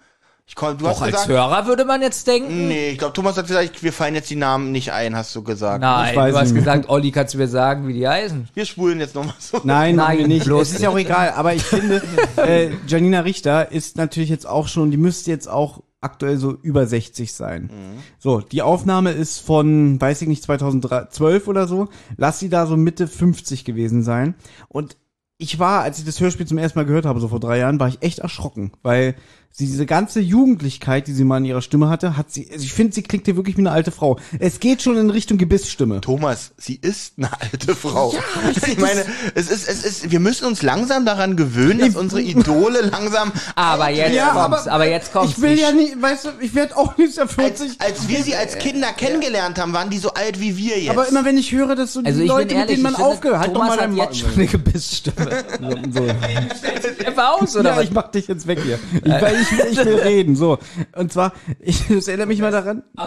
Ich 0.48 0.54
kon, 0.56 0.78
du 0.78 0.86
Auch 0.86 0.92
hast 0.92 1.02
als 1.02 1.12
gesagt, 1.14 1.30
Hörer 1.30 1.66
würde 1.66 1.86
man 1.86 2.02
jetzt 2.04 2.28
denken. 2.28 2.68
Nee, 2.68 2.92
ich 2.92 3.00
glaube, 3.00 3.14
Thomas 3.14 3.36
hat 3.36 3.48
gesagt, 3.48 3.82
wir 3.82 3.92
fallen 3.92 4.14
jetzt 4.14 4.30
die 4.30 4.36
Namen 4.36 4.72
nicht 4.72 4.92
ein, 4.94 5.16
hast 5.16 5.36
du 5.36 5.42
gesagt. 5.44 5.82
Nein, 5.82 6.12
Ich 6.12 6.16
weiß 6.16 6.34
du 6.34 6.40
hast 6.40 6.52
nicht 6.52 6.60
gesagt, 6.64 6.88
Olli, 6.90 7.12
kannst 7.12 7.34
du 7.34 7.40
mir 7.40 7.48
sagen, 7.48 7.88
wie 7.88 7.94
die 7.94 8.08
heißen? 8.08 8.48
Wir 8.54 8.66
spulen 8.66 9.00
jetzt 9.00 9.16
nochmal 9.16 9.34
so. 9.40 9.60
Nein, 9.64 9.96
Nein, 9.96 10.20
wir 10.20 10.28
nicht. 10.28 10.46
bloß 10.46 10.68
es 10.68 10.76
ist 10.76 10.82
ja 10.84 10.90
auch 10.90 10.98
egal. 11.00 11.32
Aber 11.32 11.56
ich 11.56 11.64
finde, 11.64 12.04
äh, 12.38 12.70
Janina 12.86 13.22
Richter 13.22 13.72
ist 13.72 13.98
natürlich 13.98 14.30
jetzt 14.30 14.46
auch 14.46 14.68
schon, 14.68 14.92
die 14.92 14.98
müsste 14.98 15.32
jetzt 15.32 15.48
auch 15.50 15.82
aktuell 16.00 16.38
so 16.38 16.52
über 16.62 16.86
60 16.86 17.34
sein. 17.34 17.72
So, 18.20 18.40
die 18.40 18.62
Aufnahme 18.62 19.10
ist 19.12 19.40
von, 19.40 20.00
weiß 20.00 20.22
ich 20.22 20.28
nicht, 20.28 20.44
2012 20.44 21.48
oder 21.48 21.68
so. 21.68 21.88
Lass 22.18 22.38
sie 22.38 22.50
da 22.50 22.68
so 22.68 22.78
Mitte 22.78 23.08
50 23.08 23.66
gewesen 23.66 24.04
sein. 24.04 24.36
Und 24.68 24.96
ich 25.40 25.58
war, 25.58 25.82
als 25.82 25.98
ich 25.98 26.06
das 26.06 26.20
Hörspiel 26.20 26.46
zum 26.46 26.60
ersten 26.60 26.78
Mal 26.78 26.86
gehört 26.86 27.06
habe, 27.08 27.20
so 27.20 27.28
vor 27.30 27.40
drei 27.40 27.58
Jahren, 27.58 27.80
war 27.80 27.88
ich 27.88 28.04
echt 28.04 28.20
erschrocken, 28.20 28.72
weil 28.84 29.16
sie 29.58 29.68
diese 29.68 29.86
ganze 29.86 30.20
Jugendlichkeit, 30.20 31.08
die 31.08 31.14
sie 31.14 31.24
mal 31.24 31.38
in 31.38 31.46
ihrer 31.46 31.62
Stimme 31.62 31.88
hatte, 31.88 32.18
hat 32.18 32.30
sie, 32.32 32.50
also 32.52 32.64
ich 32.64 32.74
finde, 32.74 32.94
sie 32.94 33.04
klingt 33.04 33.26
hier 33.26 33.38
wirklich 33.38 33.56
wie 33.56 33.62
eine 33.62 33.72
alte 33.72 33.92
Frau. 33.92 34.20
Es 34.38 34.60
geht 34.60 34.82
schon 34.82 34.98
in 34.98 35.10
Richtung 35.10 35.38
Gebissstimme. 35.38 36.02
Thomas, 36.02 36.52
sie 36.58 36.76
ist 36.82 37.14
eine 37.18 37.30
alte 37.40 37.74
Frau. 37.74 38.14
ich 38.68 38.78
meine, 38.78 39.06
es 39.34 39.50
ist, 39.50 39.68
es 39.70 39.86
ist, 39.86 40.12
wir 40.12 40.20
müssen 40.20 40.46
uns 40.46 40.62
langsam 40.62 41.06
daran 41.06 41.38
gewöhnen, 41.38 41.80
dass 41.80 41.96
unsere 41.96 42.22
Idole 42.26 42.82
langsam. 42.82 43.32
Aber 43.56 43.90
jetzt 43.90 44.14
Ja, 44.14 44.32
kommt's, 44.32 44.64
aber, 44.68 44.72
aber 44.74 44.90
jetzt 44.90 45.14
kommt's. 45.14 45.32
Ich 45.38 45.42
will 45.42 45.56
Die 45.56 45.62
ja 45.62 45.72
nicht, 45.72 46.02
weißt 46.02 46.26
du, 46.26 46.30
ich 46.42 46.54
werde 46.54 46.76
auch 46.76 46.98
nicht 46.98 47.16
der 47.18 47.28
40. 47.30 47.80
Als, 47.80 47.80
als 47.80 48.08
wir 48.10 48.24
sie 48.24 48.36
als 48.36 48.58
Kinder 48.58 48.88
kennengelernt 48.92 49.58
haben, 49.58 49.72
waren 49.72 49.90
die 49.90 50.00
so 50.00 50.14
alt 50.14 50.42
wie 50.42 50.58
wir 50.58 50.80
jetzt. 50.80 50.90
Aber 50.90 51.08
immer 51.08 51.24
wenn 51.24 51.38
ich 51.38 51.54
höre, 51.54 51.76
dass 51.76 51.94
so 51.94 52.02
die 52.02 52.08
Also 52.08 52.24
Leute, 52.26 52.56
ehrlich, 52.56 52.78
mit 52.78 52.86
denen 52.86 52.94
man 52.94 52.96
aufgehört 52.96 53.40
halt 53.40 53.52
doch 53.56 53.62
Thomas 53.62 53.78
mal 53.78 53.88
hat 53.88 53.96
jetzt 53.96 54.20
schon 54.20 54.34
eine 54.34 54.48
Gebissstimme. 54.48 55.44
so. 55.94 56.04
Einfach 57.06 57.42
aus, 57.42 57.56
oder 57.56 57.70
Ja, 57.72 57.78
was? 57.78 57.84
ich 57.86 57.92
mach 57.92 58.12
dich 58.12 58.28
jetzt 58.28 58.48
weg 58.48 58.60
hier. 58.62 58.80
Ich, 59.04 59.12
weil 59.12 59.36
ich, 59.42 59.45
will- 59.52 59.66
ich 59.72 59.78
will 59.78 59.96
reden, 59.96 60.36
so. 60.36 60.58
Und 60.96 61.12
zwar, 61.12 61.34
ich, 61.60 61.88
das 61.88 62.08
erinnert 62.08 62.28
mich 62.28 62.40
mal 62.42 62.52
daran, 62.52 62.84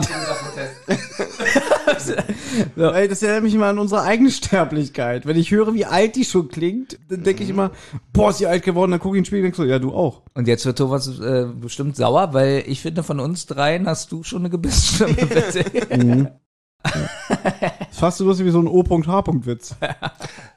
weil 2.76 3.08
das 3.08 3.22
erinnert 3.22 3.42
mich 3.44 3.54
mal 3.54 3.70
an 3.70 3.78
unsere 3.78 4.02
eigene 4.02 4.30
Sterblichkeit. 4.30 5.26
Wenn 5.26 5.36
ich 5.36 5.50
höre, 5.50 5.74
wie 5.74 5.84
alt 5.84 6.16
die 6.16 6.24
schon 6.24 6.48
klingt, 6.48 6.98
dann 7.08 7.22
denke 7.22 7.42
ich 7.44 7.50
immer, 7.50 7.70
boah, 8.12 8.30
ist 8.30 8.40
die 8.40 8.46
alt 8.46 8.64
geworden, 8.64 8.90
dann 8.90 9.00
gucke 9.00 9.16
ich 9.16 9.18
in 9.18 9.22
den 9.22 9.26
Spiegel 9.26 9.40
und 9.40 9.44
denk 9.46 9.56
so, 9.56 9.64
ja, 9.64 9.78
du 9.78 9.92
auch. 9.92 10.22
Und 10.34 10.48
jetzt 10.48 10.66
wird 10.66 10.78
Thomas 10.78 11.08
äh, 11.20 11.46
bestimmt 11.54 11.96
sauer, 11.96 12.34
weil 12.34 12.64
ich 12.66 12.80
finde, 12.82 13.02
von 13.02 13.20
uns 13.20 13.46
dreien 13.46 13.86
hast 13.86 14.12
du 14.12 14.22
schon 14.22 14.40
eine 14.40 14.50
Gebissstimme, 14.50 15.14
bitte. 15.26 16.38
Ist 17.90 17.98
fast 17.98 18.18
so 18.18 18.24
lustig 18.24 18.46
wie 18.46 18.50
so 18.50 18.60
ein 18.60 18.68
O.H.-Witz. 18.68 19.74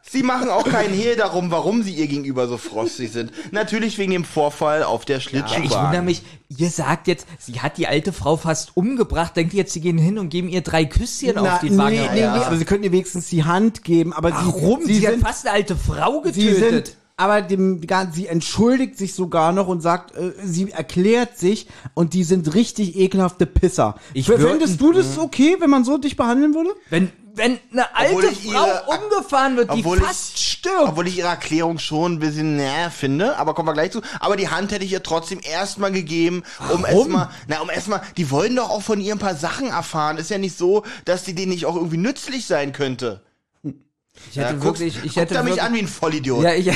sie 0.01 0.23
machen 0.23 0.49
auch 0.49 0.63
keinen 0.67 0.93
Hehl 0.93 1.15
darum, 1.15 1.51
warum 1.51 1.83
sie 1.83 1.93
ihr 1.93 2.07
gegenüber 2.07 2.47
so 2.47 2.57
frostig 2.57 3.11
sind. 3.11 3.31
Natürlich 3.51 3.97
wegen 3.97 4.11
dem 4.11 4.23
Vorfall 4.23 4.83
auf 4.83 5.03
der 5.05 5.17
ich 5.17 5.33
wundere 5.33 5.49
Schlittschuhbahn. 5.49 6.05
mich, 6.05 6.21
ihr 6.49 6.69
sagt 6.69 7.07
jetzt, 7.07 7.27
sie 7.39 7.59
hat 7.61 7.77
die 7.77 7.87
alte 7.87 8.13
Frau 8.13 8.37
fast 8.37 8.77
umgebracht, 8.77 9.35
denkt 9.35 9.53
ihr 9.53 9.59
jetzt, 9.59 9.73
sie 9.73 9.81
gehen 9.81 9.97
hin 9.97 10.19
und 10.19 10.29
geben 10.29 10.47
ihr 10.49 10.61
drei 10.61 10.85
Küsschen 10.85 11.37
auf 11.37 11.59
die 11.59 11.75
Wange. 11.77 12.01
nee, 12.01 12.09
nee, 12.13 12.19
Ja. 12.21 12.37
nee, 12.37 12.43
aber 12.43 12.57
sie 12.57 12.65
könnten 12.65 12.83
ihr 12.85 12.91
wenigstens 12.91 13.27
die 13.29 13.43
Hand 13.43 13.83
geben, 13.83 14.13
aber 14.13 14.31
Warum? 14.31 14.81
sie, 14.81 14.93
Sie, 14.93 14.99
sie 14.99 15.07
hat 15.07 15.13
sind, 15.15 15.23
fast 15.25 15.45
eine 15.47 15.55
alte 15.55 15.75
Frau 15.75 16.21
Sie 16.25 16.45
getötet. 16.45 16.87
sind, 16.87 16.97
aber 17.21 17.41
dem, 17.43 17.81
sie 18.11 18.27
entschuldigt 18.27 18.97
sich 18.97 19.13
sogar 19.13 19.51
noch 19.53 19.67
und 19.67 19.81
sagt, 19.81 20.15
äh, 20.15 20.31
sie 20.43 20.71
erklärt 20.71 21.37
sich 21.37 21.67
und 21.93 22.13
die 22.13 22.23
sind 22.23 22.53
richtig 22.55 22.97
ekelhafte 22.97 23.45
Pisser. 23.45 23.95
Ich 24.13 24.25
Fändest 24.25 24.81
du 24.81 24.91
das 24.91 25.17
okay, 25.17 25.57
wenn 25.59 25.69
man 25.69 25.83
so 25.83 25.97
dich 25.97 26.17
behandeln 26.17 26.53
würde? 26.55 26.71
wenn, 26.89 27.11
wenn 27.35 27.59
eine 27.71 27.95
alte 27.95 28.27
ich 28.27 28.51
Frau 28.51 28.65
ihre- 28.65 28.83
umgefahren 28.87 29.55
wird, 29.55 29.69
die 29.73 29.79
obwohl 29.79 29.99
ich- 29.99 30.03
fast 30.03 30.37
stirbt. 30.39 30.89
Obwohl 30.89 31.07
ich 31.07 31.17
ihre 31.17 31.29
Erklärung 31.29 31.77
schon 31.79 32.13
ein 32.13 32.19
bisschen 32.19 32.57
näher 32.57 32.91
finde, 32.91 33.37
aber 33.37 33.53
kommen 33.53 33.69
wir 33.69 33.73
gleich 33.73 33.91
zu. 33.91 34.01
Aber 34.19 34.35
die 34.35 34.49
Hand 34.49 34.71
hätte 34.71 34.83
ich 34.83 34.91
ihr 34.91 35.01
trotzdem 35.03 35.39
erstmal 35.41 35.91
gegeben, 35.91 36.43
um 36.73 36.83
erstmal, 36.85 37.29
na, 37.47 37.61
um 37.61 37.69
erstmal, 37.69 38.01
die 38.17 38.29
wollen 38.31 38.55
doch 38.57 38.69
auch 38.69 38.81
von 38.81 38.99
ihr 38.99 39.13
ein 39.15 39.19
paar 39.19 39.35
Sachen 39.35 39.67
erfahren. 39.67 40.17
Ist 40.17 40.29
ja 40.29 40.37
nicht 40.39 40.57
so, 40.57 40.83
dass 41.05 41.23
die 41.23 41.33
denen 41.35 41.51
nicht 41.51 41.65
auch 41.65 41.75
irgendwie 41.77 41.97
nützlich 41.97 42.45
sein 42.47 42.73
könnte. 42.73 43.21
ich 43.63 44.35
hätte 44.37 44.55
Ja, 44.55 44.63
wirklich, 44.63 44.95
ich 44.97 45.01
guckt 45.03 45.15
hätte 45.15 45.35
er 45.35 45.43
mich 45.43 45.51
wirklich, 45.51 45.63
an 45.63 45.73
wie 45.73 45.79
ein 45.79 45.87
Vollidiot. 45.87 46.43
Ja, 46.43 46.53
ich, 46.53 46.69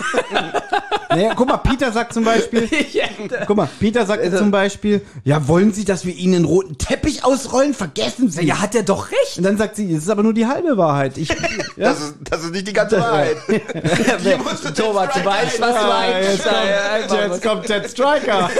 Naja, 1.10 1.32
guck 1.34 1.48
mal, 1.48 1.56
Peter 1.56 1.90
sagt 1.90 2.12
zum 2.12 2.22
Beispiel, 2.24 2.68
guck 3.46 3.56
mal, 3.56 3.68
Peter 3.80 4.04
sagt 4.04 4.22
Also- 4.22 4.36
zum 4.38 4.50
Beispiel, 4.50 5.00
ja, 5.24 5.48
wollen 5.48 5.72
Sie, 5.72 5.86
dass 5.86 6.04
wir 6.04 6.14
Ihnen 6.14 6.34
einen 6.36 6.44
roten 6.44 6.76
Teppich 6.76 7.24
ausrollen? 7.24 7.72
Vergessen 7.72 8.30
Sie. 8.30 8.44
Ja, 8.44 8.60
hat 8.60 8.74
er 8.74 8.82
doch 8.82 9.10
recht. 9.10 9.38
Und 9.38 9.44
dann 9.44 9.56
sagt 9.56 9.76
sie, 9.76 9.90
es 9.92 10.02
ist 10.02 10.10
aber 10.10 10.22
nur 10.22 10.34
die 10.34 10.46
halbe 10.46 10.76
Wahrheit. 10.76 11.16
Ich, 11.16 11.28
ja? 11.76 11.88
Das 11.90 12.00
ist, 12.00 12.14
das 12.30 12.44
ist 12.44 12.52
nicht 12.52 12.68
die 12.68 12.74
ganze 12.74 13.00
Wahrheit. 13.00 13.36
Die 13.48 14.36
musste 14.44 14.72
Thomas, 14.74 15.06
du 15.14 15.20
Striker 15.20 15.30
weißt, 15.30 15.60
was 15.60 15.74
du 15.74 15.94
eigentlich 15.94 16.28
jetzt 16.28 16.44
kommt, 16.44 17.08
sagst. 17.08 17.32
jetzt 17.32 17.42
kommt 17.42 17.66
Ted 17.66 17.90
Striker. 17.90 18.50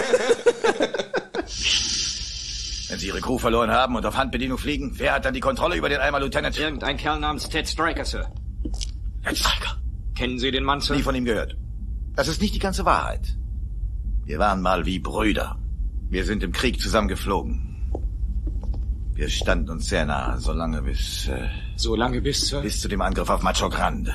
Wenn 2.88 2.98
Sie 2.98 3.06
Ihre 3.08 3.20
Crew 3.20 3.36
verloren 3.38 3.70
haben 3.70 3.94
und 3.96 4.06
auf 4.06 4.16
Handbedienung 4.16 4.56
fliegen, 4.56 4.92
wer 4.96 5.12
hat 5.12 5.26
dann 5.26 5.34
die 5.34 5.40
Kontrolle 5.40 5.76
über 5.76 5.90
den 5.90 6.00
Eimer, 6.00 6.18
Lieutenant? 6.20 6.58
Irgendein 6.58 6.96
Kerl 6.96 7.20
namens 7.20 7.46
Ted 7.50 7.68
Striker, 7.68 8.06
Sir. 8.06 8.26
Herr 9.22 9.34
Steiger. 9.36 9.67
Kennen 10.18 10.38
Sie 10.40 10.50
den 10.50 10.64
Mann, 10.64 10.80
Sir? 10.80 10.96
Nie 10.96 11.02
von 11.02 11.14
ihm 11.14 11.24
gehört. 11.24 11.56
Das 12.16 12.26
ist 12.26 12.40
nicht 12.42 12.52
die 12.52 12.58
ganze 12.58 12.84
Wahrheit. 12.84 13.36
Wir 14.24 14.40
waren 14.40 14.60
mal 14.60 14.84
wie 14.84 14.98
Brüder. 14.98 15.56
Wir 16.10 16.24
sind 16.24 16.42
im 16.42 16.50
Krieg 16.50 16.80
zusammengeflogen. 16.80 17.54
Wir 19.14 19.28
standen 19.28 19.70
uns 19.70 19.88
sehr 19.88 20.04
nahe, 20.06 20.38
solange 20.38 20.82
bis, 20.82 21.28
äh, 21.28 21.48
So 21.76 21.94
lange 21.94 22.20
bis, 22.20 22.48
Sir? 22.48 22.62
bis 22.62 22.80
zu 22.80 22.88
dem 22.88 23.00
Angriff 23.00 23.30
auf 23.30 23.42
Macho 23.42 23.68
Grande. 23.68 24.12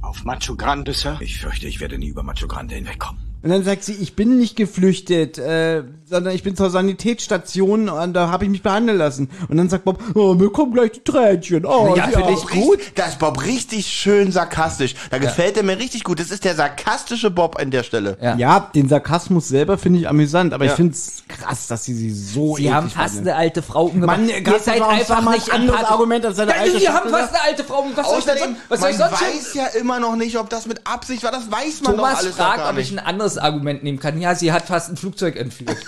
Auf 0.00 0.24
Macho 0.24 0.56
Grande, 0.56 0.94
Sir? 0.94 1.18
Ich 1.20 1.38
fürchte, 1.40 1.68
ich 1.68 1.78
werde 1.80 1.98
nie 1.98 2.08
über 2.08 2.22
Macho 2.22 2.46
Grande 2.48 2.74
hinwegkommen. 2.74 3.22
Und 3.42 3.50
dann 3.50 3.64
sagt 3.64 3.82
sie, 3.84 3.94
ich 3.94 4.14
bin 4.14 4.38
nicht 4.38 4.56
geflüchtet, 4.56 5.36
äh, 5.38 5.82
sondern 6.06 6.34
ich 6.34 6.42
bin 6.42 6.54
zur 6.56 6.70
Sanitätsstation 6.70 7.88
und 7.88 8.12
da 8.14 8.30
habe 8.30 8.44
ich 8.44 8.50
mich 8.50 8.62
behandeln 8.62 8.98
lassen. 8.98 9.30
Und 9.48 9.56
dann 9.56 9.68
sagt 9.68 9.84
Bob, 9.84 9.98
oh, 10.14 10.34
mir 10.34 10.50
kommen 10.50 10.72
gleich 10.72 10.92
die 10.92 11.00
Tränchen. 11.04 11.64
Oh, 11.66 11.94
Ja, 11.96 12.04
finde 12.08 12.32
ich 12.32 12.40
Bob 12.40 12.50
gut. 12.50 12.78
Da 12.94 13.06
ist 13.06 13.18
Bob 13.18 13.44
richtig 13.44 13.86
schön 13.86 14.30
sarkastisch. 14.32 14.94
Da 15.10 15.18
gefällt 15.18 15.56
er 15.56 15.62
mir 15.62 15.78
richtig 15.78 16.04
gut. 16.04 16.20
Das 16.20 16.30
ist 16.30 16.44
der 16.44 16.54
sarkastische 16.54 17.30
Bob 17.30 17.58
an 17.58 17.70
der 17.70 17.82
Stelle. 17.82 18.16
Ja. 18.20 18.36
Ja, 18.36 18.70
den 18.74 18.88
Sarkasmus 18.88 19.48
selber 19.48 19.78
finde 19.78 19.98
ich 20.00 20.08
amüsant, 20.08 20.52
aber 20.54 20.64
ich 20.66 20.72
finde 20.72 20.92
es 20.92 21.22
krass, 21.28 21.66
dass 21.66 21.84
sie 21.84 21.94
sie 21.94 22.10
so 22.10 22.56
Sie 22.56 22.72
haben 22.72 22.90
fast 22.90 23.18
eine 23.18 23.34
alte 23.34 23.62
Frau 23.62 23.86
umgebracht. 23.86 24.18
Mann, 24.18 24.28
Ihr 24.28 24.58
seid 24.60 24.80
einfach 24.82 25.20
mal 25.22 25.32
ein 25.32 25.38
nicht 25.38 25.52
anderes. 25.52 25.84
Argument 25.84 26.24
als 26.26 26.36
seine 26.36 26.52
Ja, 26.52 26.58
alte 26.60 26.78
Sie 26.78 26.88
haben 26.88 27.10
fast 27.10 27.34
eine 27.34 27.42
alte 27.42 27.64
Frau 27.64 27.80
umgebracht. 27.80 28.06
Was 28.06 28.24
soll 28.24 28.34
ich 28.36 28.42
Außerdem, 28.42 28.54
denn- 28.54 28.62
was 28.68 28.80
soll 28.80 28.90
ich 28.90 28.96
sonst 28.96 29.12
weiß 29.20 29.54
ja 29.54 29.66
immer 29.80 29.98
noch 30.00 30.16
nicht, 30.16 30.38
ob 30.38 30.48
das 30.50 30.66
mit 30.66 30.86
Absicht 30.86 31.22
war. 31.24 31.32
Das 31.32 31.50
weiß 31.50 31.82
man 31.82 31.92
doch 31.96 32.02
Thomas 32.04 32.18
alles 32.20 32.36
noch 32.38 32.44
fragt, 32.44 32.58
gar 32.58 32.70
ob 32.72 32.78
ich 32.78 32.90
nicht. 32.90 33.00
ein 33.00 33.06
anderes 33.06 33.31
Argument 33.38 33.82
nehmen 33.82 33.98
kann. 33.98 34.20
Ja, 34.20 34.34
sie 34.34 34.52
hat 34.52 34.64
fast 34.66 34.90
ein 34.90 34.96
Flugzeug 34.96 35.36
entführt. 35.36 35.76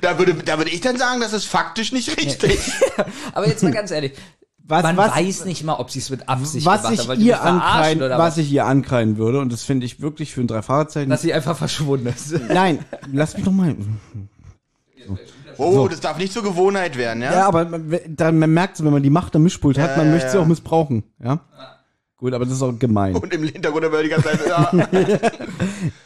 Da 0.00 0.16
würde, 0.18 0.34
da 0.34 0.58
würde 0.58 0.70
ich 0.70 0.80
dann 0.80 0.96
sagen, 0.96 1.20
das 1.20 1.32
ist 1.32 1.46
faktisch 1.46 1.90
nicht 1.92 2.16
richtig. 2.16 2.58
Aber 3.34 3.48
jetzt 3.48 3.62
mal 3.64 3.72
ganz 3.72 3.90
ehrlich. 3.90 4.12
Was- 4.68 4.82
man 4.82 4.96
was- 4.96 5.14
weiß 5.16 5.44
nicht 5.44 5.64
mal, 5.64 5.74
ob 5.74 5.90
sie 5.90 5.98
es 6.00 6.10
mit 6.10 6.28
Absicht 6.28 6.64
was 6.66 6.82
gemacht 6.82 7.00
ich 7.00 7.08
hat. 7.08 7.18
Ihr 7.18 7.42
ankreiden, 7.42 8.02
oder 8.02 8.18
was 8.18 8.36
ich 8.36 8.50
ihr 8.52 8.64
ankreiden 8.66 9.16
würde, 9.16 9.40
und 9.40 9.52
das 9.52 9.62
finde 9.64 9.86
ich 9.86 10.00
wirklich 10.00 10.32
für 10.34 10.40
ein 10.42 10.46
drei 10.46 10.62
Fahrzeichen. 10.62 11.10
Dass 11.10 11.22
sie 11.22 11.32
einfach 11.34 11.56
verschwunden 11.56 12.06
ist. 12.08 12.32
Nein, 12.48 12.84
lass 13.12 13.36
mich 13.36 13.44
doch 13.44 13.52
mal. 13.52 13.74
Oh, 15.58 15.88
das 15.88 16.00
darf 16.00 16.18
nicht 16.18 16.32
zur 16.32 16.42
Gewohnheit 16.42 16.96
werden, 16.98 17.22
ja? 17.22 17.32
Ja, 17.32 17.46
aber 17.48 17.64
man, 17.64 17.98
dann, 18.08 18.38
man 18.38 18.50
merkt 18.52 18.76
so, 18.76 18.84
wenn 18.84 18.92
man 18.92 19.02
die 19.02 19.10
Macht 19.10 19.34
am 19.34 19.42
Mischpult 19.42 19.78
hat, 19.78 19.96
man 19.96 20.06
Ja, 20.06 20.12
möchte 20.12 20.30
sie 20.30 20.38
auch 20.38 20.46
missbrauchen. 20.46 21.04
Ja. 21.22 21.40
Gut, 22.26 22.34
aber 22.34 22.44
das 22.44 22.54
ist 22.54 22.62
auch 22.62 22.76
gemein. 22.76 23.14
Und 23.14 23.32
im 23.32 23.44
Hintergrund 23.44 23.84
aber 23.84 24.02
die 24.02 24.08
ganze 24.08 24.30
Zeit, 24.30 24.40
ja. 24.48 24.72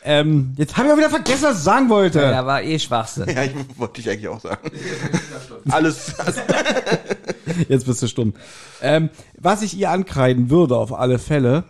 Ähm, 0.05 0.53
jetzt 0.59 0.77
habe 0.77 0.89
ich 0.89 0.93
auch 0.93 0.99
wieder 0.99 1.09
vergessen, 1.09 1.45
was 1.45 1.57
ich 1.57 1.65
sagen 1.65 1.89
wollte. 1.89 2.21
Ja, 2.21 2.45
war 2.45 2.63
eh 2.63 2.79
Schwachsinn. 2.79 3.27
ja, 3.35 3.45
ich 3.45 3.55
wollte 3.79 4.03
ich 4.03 4.11
eigentlich 4.11 4.29
auch 4.29 4.39
sagen. 4.39 4.71
Alles, 5.71 6.15
Jetzt 7.71 7.87
bist 7.87 8.03
du 8.03 8.07
stumm. 8.07 8.35
Ähm, 8.83 9.09
was 9.39 9.63
ich 9.63 9.75
ihr 9.79 9.89
ankreiden 9.89 10.51
würde, 10.51 10.77
auf 10.77 10.93
alle 10.93 11.19
Fälle, 11.19 11.65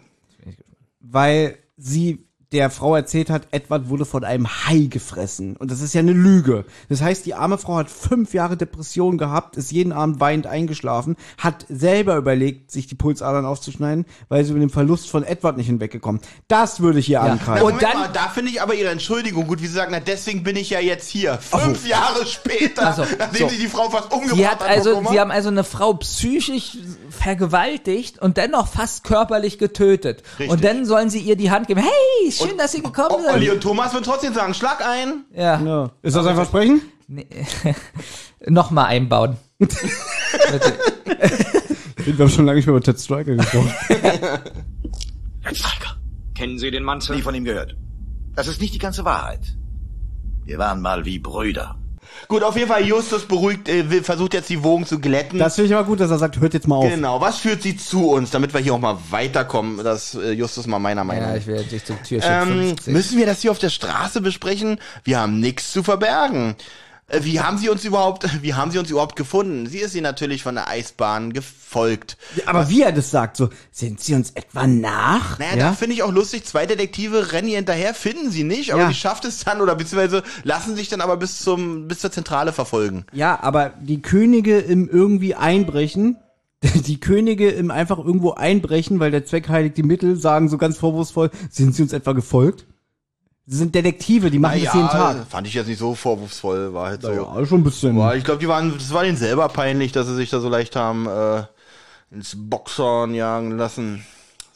weil 0.98 1.56
sie 1.76 2.26
der 2.52 2.68
Frau 2.70 2.96
erzählt 2.96 3.30
hat, 3.30 3.46
Edward 3.52 3.88
wurde 3.88 4.04
von 4.04 4.24
einem 4.24 4.48
Hai 4.48 4.88
gefressen. 4.90 5.56
Und 5.56 5.70
das 5.70 5.80
ist 5.80 5.94
ja 5.94 6.00
eine 6.00 6.12
Lüge. 6.12 6.64
Das 6.88 7.00
heißt, 7.00 7.24
die 7.24 7.34
arme 7.34 7.58
Frau 7.58 7.76
hat 7.76 7.88
fünf 7.90 8.34
Jahre 8.34 8.56
Depression 8.56 9.18
gehabt, 9.18 9.56
ist 9.56 9.70
jeden 9.70 9.92
Abend 9.92 10.18
weinend 10.18 10.48
eingeschlafen, 10.48 11.16
hat 11.38 11.64
selber 11.68 12.16
überlegt, 12.16 12.72
sich 12.72 12.88
die 12.88 12.96
Pulsadern 12.96 13.46
aufzuschneiden, 13.46 14.04
weil 14.28 14.44
sie 14.44 14.50
über 14.50 14.58
den 14.58 14.70
Verlust 14.70 15.08
von 15.10 15.22
Edward 15.22 15.58
nicht 15.58 15.66
hinweggekommen. 15.66 16.20
Das 16.48 16.80
würde 16.80 16.98
ich 16.98 17.08
ihr 17.08 17.20
ankreiden. 17.22 17.64
Und 17.64 17.74
Und 17.74 17.82
dann- 17.82 17.98
mal, 17.98 18.10
da 18.12 18.28
finde 18.28 18.50
ich 18.50 18.60
aber 18.60 18.74
ihre 18.74 18.90
Entschuldigung 18.90 19.46
gut, 19.46 19.62
wie 19.62 19.68
sie 19.68 19.74
sagen, 19.74 19.92
na 19.92 20.00
deswegen 20.00 20.42
bin 20.42 20.56
ich 20.56 20.70
ja 20.70 20.80
jetzt 20.80 21.08
hier. 21.08 21.38
Fünf 21.38 21.86
Jahre 21.86 22.26
später, 22.26 22.92
so, 22.94 23.04
nachdem 23.16 23.48
so. 23.48 23.48
sie 23.48 23.58
die 23.58 23.68
Frau 23.68 23.88
fast 23.90 24.12
umgebracht 24.12 24.36
Sie 24.36 24.48
hat 24.48 24.62
also, 24.62 25.04
sie 25.08 25.20
haben 25.20 25.30
also 25.30 25.50
eine 25.50 25.62
Frau 25.62 25.94
psychisch 25.94 26.78
vergewaltigt 27.10 28.18
und 28.18 28.36
dennoch 28.36 28.66
fast 28.66 29.04
körperlich 29.04 29.58
getötet. 29.58 30.24
Richtig. 30.38 30.50
Und 30.50 30.64
dann 30.64 30.84
sollen 30.84 31.10
sie 31.10 31.20
ihr 31.20 31.36
die 31.36 31.50
Hand 31.52 31.68
geben. 31.68 31.80
Hey, 31.80 32.30
schön, 32.48 32.58
dass 32.58 32.72
Sie 32.72 32.82
gekommen 32.82 33.08
O- 33.26 33.32
Olli 33.32 33.46
sind. 33.46 33.54
und 33.54 33.60
Thomas 33.62 33.92
würden 33.92 34.04
trotzdem 34.04 34.34
sagen, 34.34 34.54
schlag 34.54 34.84
ein. 34.86 35.24
Ja, 35.34 35.60
ja. 35.60 35.90
Ist 36.02 36.16
das 36.16 36.26
ein 36.26 36.34
Versprechen? 36.34 36.82
nochmal 38.46 38.86
einbauen. 38.86 39.36
Wir 39.58 39.68
haben 42.18 42.28
schon 42.30 42.46
lange 42.46 42.56
nicht 42.56 42.66
mehr 42.66 42.74
über 42.76 42.82
Ted 42.84 42.98
Striker 42.98 43.34
gesprochen. 43.34 43.72
Herr 45.42 45.54
Steiger. 45.54 45.96
Kennen 46.34 46.58
Sie 46.58 46.70
den 46.70 46.82
Mann, 46.84 47.00
Sir? 47.00 47.14
Nie 47.16 47.22
von 47.22 47.34
ihm 47.34 47.44
gehört. 47.44 47.76
Das 48.34 48.46
ist 48.48 48.60
nicht 48.60 48.72
die 48.74 48.78
ganze 48.78 49.04
Wahrheit. 49.04 49.40
Wir 50.44 50.58
waren 50.58 50.80
mal 50.80 51.04
wie 51.04 51.18
Brüder. 51.18 51.76
Gut, 52.28 52.42
auf 52.44 52.56
jeden 52.56 52.68
Fall, 52.68 52.84
Justus 52.84 53.24
beruhigt, 53.24 53.68
äh, 53.68 54.02
versucht 54.02 54.34
jetzt 54.34 54.48
die 54.50 54.62
Wogen 54.62 54.86
zu 54.86 54.98
glätten. 55.00 55.38
Das 55.38 55.56
finde 55.56 55.68
ich 55.70 55.74
aber 55.74 55.86
gut, 55.86 56.00
dass 56.00 56.10
er 56.10 56.18
sagt, 56.18 56.38
hört 56.40 56.54
jetzt 56.54 56.68
mal 56.68 56.76
auf. 56.76 56.88
genau, 56.88 57.20
was 57.20 57.38
führt 57.38 57.62
sie 57.62 57.76
zu 57.76 58.10
uns, 58.10 58.30
damit 58.30 58.52
wir 58.54 58.60
hier 58.60 58.74
auch 58.74 58.78
mal 58.80 58.98
weiterkommen, 59.10 59.82
dass 59.82 60.14
äh, 60.14 60.32
Justus 60.32 60.66
mal 60.66 60.78
meiner 60.78 61.02
Meinung 61.04 61.24
Ja, 61.30 61.34
ist. 61.34 61.40
ich 61.42 61.46
will 61.48 61.56
jetzt 61.56 61.72
nicht 61.72 61.86
zum 61.86 61.96
Türschild 62.02 62.24
Ähm, 62.24 62.48
50. 62.68 62.92
müssen 62.92 63.18
wir 63.18 63.26
das 63.26 63.40
hier 63.40 63.50
auf 63.50 63.58
der 63.58 63.70
Straße 63.70 64.20
besprechen? 64.20 64.78
Wir 65.04 65.18
haben 65.18 65.40
nichts 65.40 65.72
zu 65.72 65.82
verbergen. 65.82 66.54
Äh, 67.10 67.24
Wie 67.24 67.40
haben 67.40 67.58
sie 67.58 67.68
uns 67.68 67.84
überhaupt, 67.84 68.26
wie 68.42 68.54
haben 68.54 68.70
sie 68.70 68.78
uns 68.78 68.90
überhaupt 68.90 69.16
gefunden? 69.16 69.66
Sie 69.66 69.78
ist 69.78 69.92
sie 69.92 70.00
natürlich 70.00 70.42
von 70.42 70.54
der 70.54 70.68
Eisbahn 70.68 71.32
gefolgt. 71.32 72.16
Aber 72.46 72.68
wie 72.68 72.82
er 72.82 72.92
das 72.92 73.10
sagt, 73.10 73.36
so, 73.36 73.48
sind 73.72 74.00
sie 74.00 74.14
uns 74.14 74.30
etwa 74.30 74.66
nach? 74.66 75.38
Naja, 75.38 75.50
ja? 75.56 75.56
da 75.68 75.72
finde 75.72 75.94
ich 75.94 76.02
auch 76.02 76.12
lustig, 76.12 76.44
zwei 76.44 76.66
Detektive 76.66 77.32
rennen 77.32 77.48
ihr 77.48 77.56
hinterher, 77.56 77.94
finden 77.94 78.30
sie 78.30 78.44
nicht, 78.44 78.72
aber 78.72 78.82
Ja. 78.82 78.88
die 78.88 78.94
schafft 78.94 79.24
es 79.24 79.44
dann 79.44 79.60
oder 79.60 79.74
beziehungsweise 79.74 80.22
lassen 80.44 80.76
sich 80.76 80.88
dann 80.88 81.00
aber 81.00 81.16
bis 81.16 81.40
zum, 81.40 81.88
bis 81.88 81.98
zur 82.00 82.12
Zentrale 82.12 82.52
verfolgen. 82.52 83.04
ja, 83.12 83.38
aber 83.42 83.72
die 83.80 84.02
Könige 84.02 84.58
im 84.58 84.88
irgendwie 84.88 85.34
einbrechen, 85.34 86.16
die 86.62 87.00
Könige 87.00 87.50
im 87.50 87.70
einfach 87.70 87.98
irgendwo 87.98 88.32
einbrechen, 88.32 89.00
weil 89.00 89.10
der 89.10 89.24
Zweck 89.24 89.48
heiligt 89.48 89.76
die 89.76 89.82
Mittel, 89.82 90.16
sagen 90.16 90.48
so 90.48 90.58
ganz 90.58 90.76
vorwurfsvoll, 90.76 91.30
sind 91.50 91.74
sie 91.74 91.82
uns 91.82 91.92
etwa 91.92 92.12
gefolgt? 92.12 92.66
Sie 93.52 93.56
sind 93.56 93.74
Detektive, 93.74 94.30
die 94.30 94.38
machen 94.38 94.62
das 94.62 94.74
jeden 94.74 94.88
Tag. 94.88 95.26
fand 95.28 95.44
ich 95.48 95.54
jetzt 95.54 95.66
nicht 95.66 95.80
so 95.80 95.96
vorwurfsvoll, 95.96 96.72
war 96.72 96.86
halt 96.86 97.02
so. 97.02 97.10
Ja, 97.10 97.46
schon 97.46 97.62
ein 97.62 97.64
bisschen. 97.64 97.96
Boah, 97.96 98.14
ich 98.14 98.22
glaube, 98.22 98.38
die 98.38 98.46
waren, 98.46 98.78
das 98.78 98.94
war 98.94 99.02
denen 99.02 99.16
selber 99.16 99.48
peinlich, 99.48 99.90
dass 99.90 100.06
sie 100.06 100.14
sich 100.14 100.30
da 100.30 100.38
so 100.38 100.48
leicht 100.48 100.76
haben 100.76 101.08
äh, 101.08 101.42
ins 102.12 102.36
Boxhorn 102.36 103.12
jagen 103.12 103.58
lassen. 103.58 104.04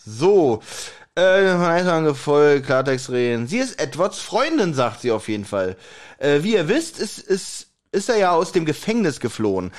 So, 0.06 0.62
äh, 1.16 1.50
von 1.50 1.64
Eisern 1.64 2.04
gefolgt, 2.04 2.66
Klartext 2.66 3.10
reden. 3.10 3.48
Sie 3.48 3.58
ist 3.58 3.80
Edwards 3.80 4.20
Freundin, 4.20 4.74
sagt 4.74 5.00
sie 5.00 5.10
auf 5.10 5.28
jeden 5.28 5.44
Fall. 5.44 5.76
Äh, 6.18 6.44
wie 6.44 6.54
ihr 6.54 6.68
wisst, 6.68 7.00
ist, 7.00 7.18
ist, 7.18 7.66
ist 7.90 8.08
er 8.08 8.16
ja 8.16 8.30
aus 8.30 8.52
dem 8.52 8.64
Gefängnis 8.64 9.18
geflohen. 9.18 9.72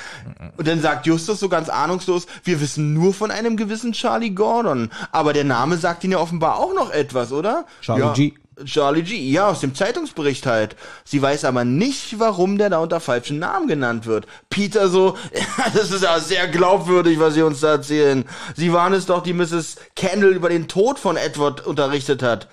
Und 0.58 0.68
dann 0.68 0.82
sagt 0.82 1.06
Justus 1.06 1.40
so 1.40 1.48
ganz 1.48 1.70
ahnungslos, 1.70 2.28
wir 2.44 2.60
wissen 2.60 2.94
nur 2.94 3.14
von 3.14 3.32
einem 3.32 3.56
gewissen 3.56 3.94
Charlie 3.94 4.32
Gordon. 4.32 4.92
Aber 5.14 5.32
der 5.32 5.46
Name 5.46 5.78
sagt 5.78 6.04
ihnen 6.04 6.14
ja 6.14 6.20
offenbar 6.20 6.60
auch 6.60 6.74
noch 6.74 6.92
etwas, 6.92 7.32
oder? 7.32 7.66
Charlie 7.80 8.04
ja. 8.04 8.12
G. 8.12 8.34
Charlie 8.64 9.04
G, 9.04 9.18
ja, 9.32 9.50
aus 9.50 9.60
dem 9.60 9.76
Zeitungsbericht 9.76 10.46
halt. 10.46 10.76
Sie 11.04 11.22
weiß 11.22 11.46
aber 11.46 11.66
nicht, 11.66 12.20
warum 12.20 12.58
der 12.58 12.70
da 12.70 12.78
unter 12.78 13.00
falschen 13.00 13.40
Namen 13.40 13.68
genannt 13.68 14.06
wird. 14.06 14.28
Peter 14.50 14.88
so, 14.88 15.18
das 15.74 15.92
ist 15.92 16.04
ja 16.04 16.20
sehr 16.20 16.48
glaubwürdig, 16.48 17.20
was 17.20 17.34
Sie 17.34 17.42
uns 17.42 17.60
da 17.60 17.72
erzählen. 17.72 18.26
Sie 18.56 18.72
waren 18.72 18.94
es 18.94 19.06
doch, 19.06 19.22
die 19.22 19.34
Mrs. 19.34 19.76
Kendall 19.96 20.32
über 20.32 20.50
den 20.50 20.68
Tod 20.68 21.00
von 21.00 21.18
Edward 21.18 21.66
unterrichtet 21.66 22.24
hat. 22.24 22.48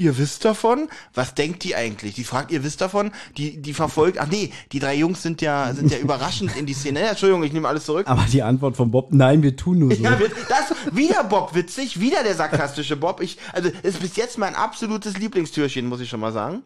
Ihr 0.00 0.16
wisst 0.16 0.46
davon? 0.46 0.88
Was 1.12 1.34
denkt 1.34 1.62
die 1.62 1.76
eigentlich? 1.76 2.14
Die 2.14 2.24
fragt, 2.24 2.50
ihr 2.50 2.64
wisst 2.64 2.80
davon? 2.80 3.10
Die, 3.36 3.60
die 3.60 3.74
verfolgt, 3.74 4.16
ach 4.18 4.28
nee, 4.30 4.50
die 4.72 4.78
drei 4.78 4.96
Jungs 4.96 5.22
sind 5.22 5.42
ja, 5.42 5.74
sind 5.74 5.92
ja 5.92 5.98
überraschend 6.02 6.56
in 6.56 6.64
die 6.64 6.72
Szene. 6.72 7.00
Ja, 7.00 7.10
Entschuldigung, 7.10 7.42
ich 7.42 7.52
nehme 7.52 7.68
alles 7.68 7.84
zurück. 7.84 8.06
Aber 8.08 8.24
die 8.32 8.42
Antwort 8.42 8.78
von 8.78 8.90
Bob, 8.90 9.08
nein, 9.12 9.42
wir 9.42 9.56
tun 9.56 9.80
nur 9.80 9.94
so. 9.94 10.02
Ja, 10.02 10.18
das, 10.48 10.74
wieder 10.96 11.22
Bob 11.24 11.54
witzig, 11.54 12.00
wieder 12.00 12.22
der 12.22 12.34
sarkastische 12.34 12.96
Bob. 12.96 13.20
Ich, 13.20 13.36
also, 13.52 13.68
ist 13.82 14.00
bis 14.00 14.16
jetzt 14.16 14.38
mein 14.38 14.54
absolutes 14.54 15.18
Lieblingstürchen, 15.18 15.86
muss 15.86 16.00
ich 16.00 16.08
schon 16.08 16.20
mal 16.20 16.32
sagen. 16.32 16.62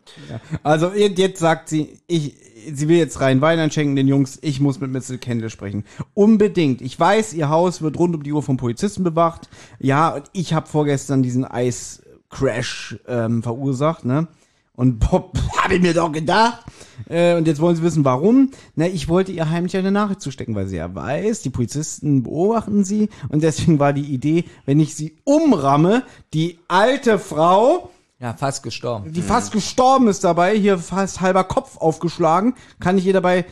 Also 0.63 0.93
jetzt 0.93 1.41
sagt 1.41 1.69
sie, 1.69 1.99
ich, 2.07 2.37
sie 2.73 2.87
will 2.87 2.99
jetzt 2.99 3.21
rein 3.21 3.41
Wein 3.41 3.59
einschenken 3.59 3.97
den 3.97 4.07
Jungs, 4.07 4.39
ich 4.43 4.61
muss 4.61 4.79
mit 4.79 4.93
Mr. 4.93 5.19
Kendall 5.19 5.51
sprechen. 5.51 5.85
Unbedingt. 6.15 6.81
Ich 6.83 7.01
weiß, 7.01 7.33
ihr 7.33 7.49
Haus 7.49 7.83
wird 7.83 7.99
rund 7.99 8.15
um 8.15 8.23
die 8.23 8.33
Uhr 8.33 8.45
vom 8.45 8.59
Polizisten 8.59 9.03
bewacht. 9.03 9.49
Ja, 9.81 10.11
und 10.11 10.25
ich 10.33 10.55
habe 10.55 10.69
vorgestern 10.69 11.25
diesen 11.25 11.45
Eiscrash 12.35 12.99
ähm, 13.07 13.43
verursacht, 13.43 14.05
ne? 14.05 14.29
Und 14.77 14.99
Bob, 14.99 15.39
habe 15.63 15.75
ich 15.77 15.83
mir 15.83 15.95
doch 15.95 16.11
gedacht. 16.11 16.65
Äh, 17.09 17.37
und 17.37 17.47
jetzt 17.47 17.61
wollen 17.61 17.77
sie 17.77 17.83
wissen, 17.83 18.05
warum. 18.05 18.51
Na, 18.75 18.87
ich 18.87 19.09
wollte 19.09 19.31
ihr 19.31 19.49
heimlich 19.51 19.77
eine 19.77 19.93
Nachricht 19.93 20.21
zustecken, 20.21 20.55
weil 20.57 20.67
sie 20.67 20.77
ja 20.77 20.93
weiß, 20.93 21.43
die 21.43 21.51
Polizisten 21.51 22.25
beobachten 22.25 22.85
sie. 22.85 23.09
Und 23.29 23.43
deswegen 23.43 23.79
war 23.79 23.93
die 23.93 24.13
Idee, 24.13 24.45
wenn 24.67 24.81
ich 24.81 24.97
sie 24.97 25.17
umramme, 25.25 26.03
die 26.33 26.59
alte 26.67 27.21
Frau 27.21 27.91
Ja, 28.19 28.35
fast 28.35 28.65
gestorben. 28.65 29.13
die 29.13 29.23
fast 29.23 29.53
gestorben 29.53 30.09
ist 30.09 30.25
dabei, 30.25 30.57
hier 30.57 30.79
fast 30.79 31.21
halber 31.21 31.45
Kopf 31.45 31.77
aufgeschlagen, 31.77 32.55
kann 32.81 32.99
ich 32.99 33.07
ihr 33.07 33.13
dabei 33.13 33.45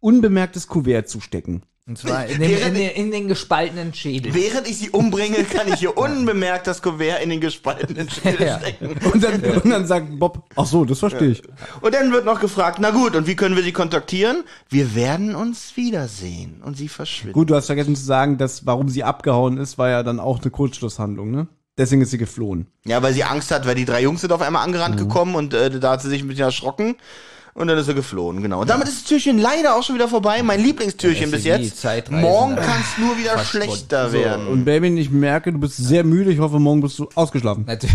unbemerktes 0.00 0.66
Kuvert 0.66 1.10
zustecken. 1.10 1.62
Und 1.90 1.98
zwar 1.98 2.24
in 2.26 2.40
den, 2.40 2.56
in 2.56 2.74
den, 2.74 2.90
in 2.90 3.10
den 3.10 3.26
gespaltenen 3.26 3.92
Schädel. 3.92 4.32
Während 4.32 4.68
ich 4.68 4.78
sie 4.78 4.90
umbringe, 4.90 5.42
kann 5.42 5.66
ich 5.66 5.80
hier 5.80 5.96
unbemerkt 5.98 6.68
das 6.68 6.82
Kuvert 6.82 7.20
in 7.20 7.30
den 7.30 7.40
gespaltenen 7.40 8.08
Schädel 8.22 8.46
Ja. 8.46 8.60
stecken. 8.60 8.94
Und 9.12 9.24
dann, 9.24 9.40
und 9.42 9.68
dann 9.68 9.86
sagt 9.88 10.16
Bob, 10.20 10.44
ach 10.54 10.66
so, 10.66 10.84
das 10.84 11.00
verstehe 11.00 11.30
ich. 11.30 11.42
Und 11.80 11.92
dann 11.92 12.12
wird 12.12 12.24
noch 12.26 12.38
gefragt, 12.38 12.78
na 12.80 12.90
gut, 12.90 13.16
und 13.16 13.26
wie 13.26 13.34
können 13.34 13.56
wir 13.56 13.64
sie 13.64 13.72
kontaktieren? 13.72 14.44
Wir 14.68 14.94
werden 14.94 15.34
uns 15.34 15.76
wiedersehen. 15.76 16.62
Und 16.64 16.76
sie 16.76 16.86
verschwinden. 16.86 17.32
Gut, 17.32 17.50
du 17.50 17.56
hast 17.56 17.66
vergessen 17.66 17.96
zu 17.96 18.04
sagen, 18.04 18.38
dass 18.38 18.66
warum 18.66 18.88
sie 18.88 19.02
abgehauen 19.02 19.58
ist, 19.58 19.76
war 19.76 19.88
ja 19.88 20.04
dann 20.04 20.20
auch 20.20 20.40
eine 20.40 20.52
Kurzschlusshandlung, 20.52 21.32
ne? 21.32 21.48
Deswegen 21.76 22.02
ist 22.02 22.12
sie 22.12 22.18
geflohen. 22.18 22.68
Ja, 22.84 23.02
weil 23.02 23.14
sie 23.14 23.24
Angst 23.24 23.50
hat, 23.50 23.66
weil 23.66 23.74
die 23.74 23.84
drei 23.84 24.00
Jungs 24.02 24.20
sind 24.20 24.32
auf 24.32 24.42
einmal 24.42 24.62
angerannt 24.64 24.96
gekommen 24.96 25.34
und 25.34 25.54
äh, 25.54 25.80
da 25.80 25.90
hat 25.92 26.02
sie 26.02 26.08
sich 26.08 26.22
ein 26.22 26.28
bisschen 26.28 26.44
erschrocken. 26.44 26.94
Und 27.60 27.66
dann 27.66 27.76
ist 27.76 27.84
sie 27.84 27.94
geflohen, 27.94 28.40
genau. 28.40 28.62
Und 28.62 28.70
damit 28.70 28.88
ist 28.88 29.02
das 29.02 29.04
Türchen 29.04 29.38
leider 29.38 29.76
auch 29.76 29.82
schon 29.82 29.94
wieder 29.94 30.08
vorbei. 30.08 30.42
Mein 30.42 30.62
Lieblingstürchen 30.62 31.30
Ja, 31.30 31.36
bis 31.36 31.44
jetzt. 31.44 31.84
Morgen 32.10 32.56
kann 32.56 32.80
es 32.80 32.98
nur 32.98 33.18
wieder 33.18 33.38
schlechter 33.44 34.10
werden. 34.12 34.46
Und 34.46 34.64
Baby, 34.64 34.98
ich 34.98 35.10
merke, 35.10 35.52
du 35.52 35.58
bist 35.58 35.76
sehr 35.76 36.02
müde. 36.02 36.32
Ich 36.32 36.38
hoffe, 36.38 36.58
morgen 36.58 36.80
bist 36.80 36.98
du 36.98 37.10
ausgeschlafen. 37.14 37.64
Natürlich. 37.66 37.94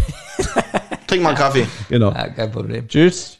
Trink 1.07 1.23
mal 1.23 1.29
einen 1.29 1.37
Kaffee. 1.39 1.65
Genau. 1.89 2.11
Ja, 2.11 2.29
kein 2.29 2.51
Problem. 2.51 2.87
Tschüss. 2.87 3.39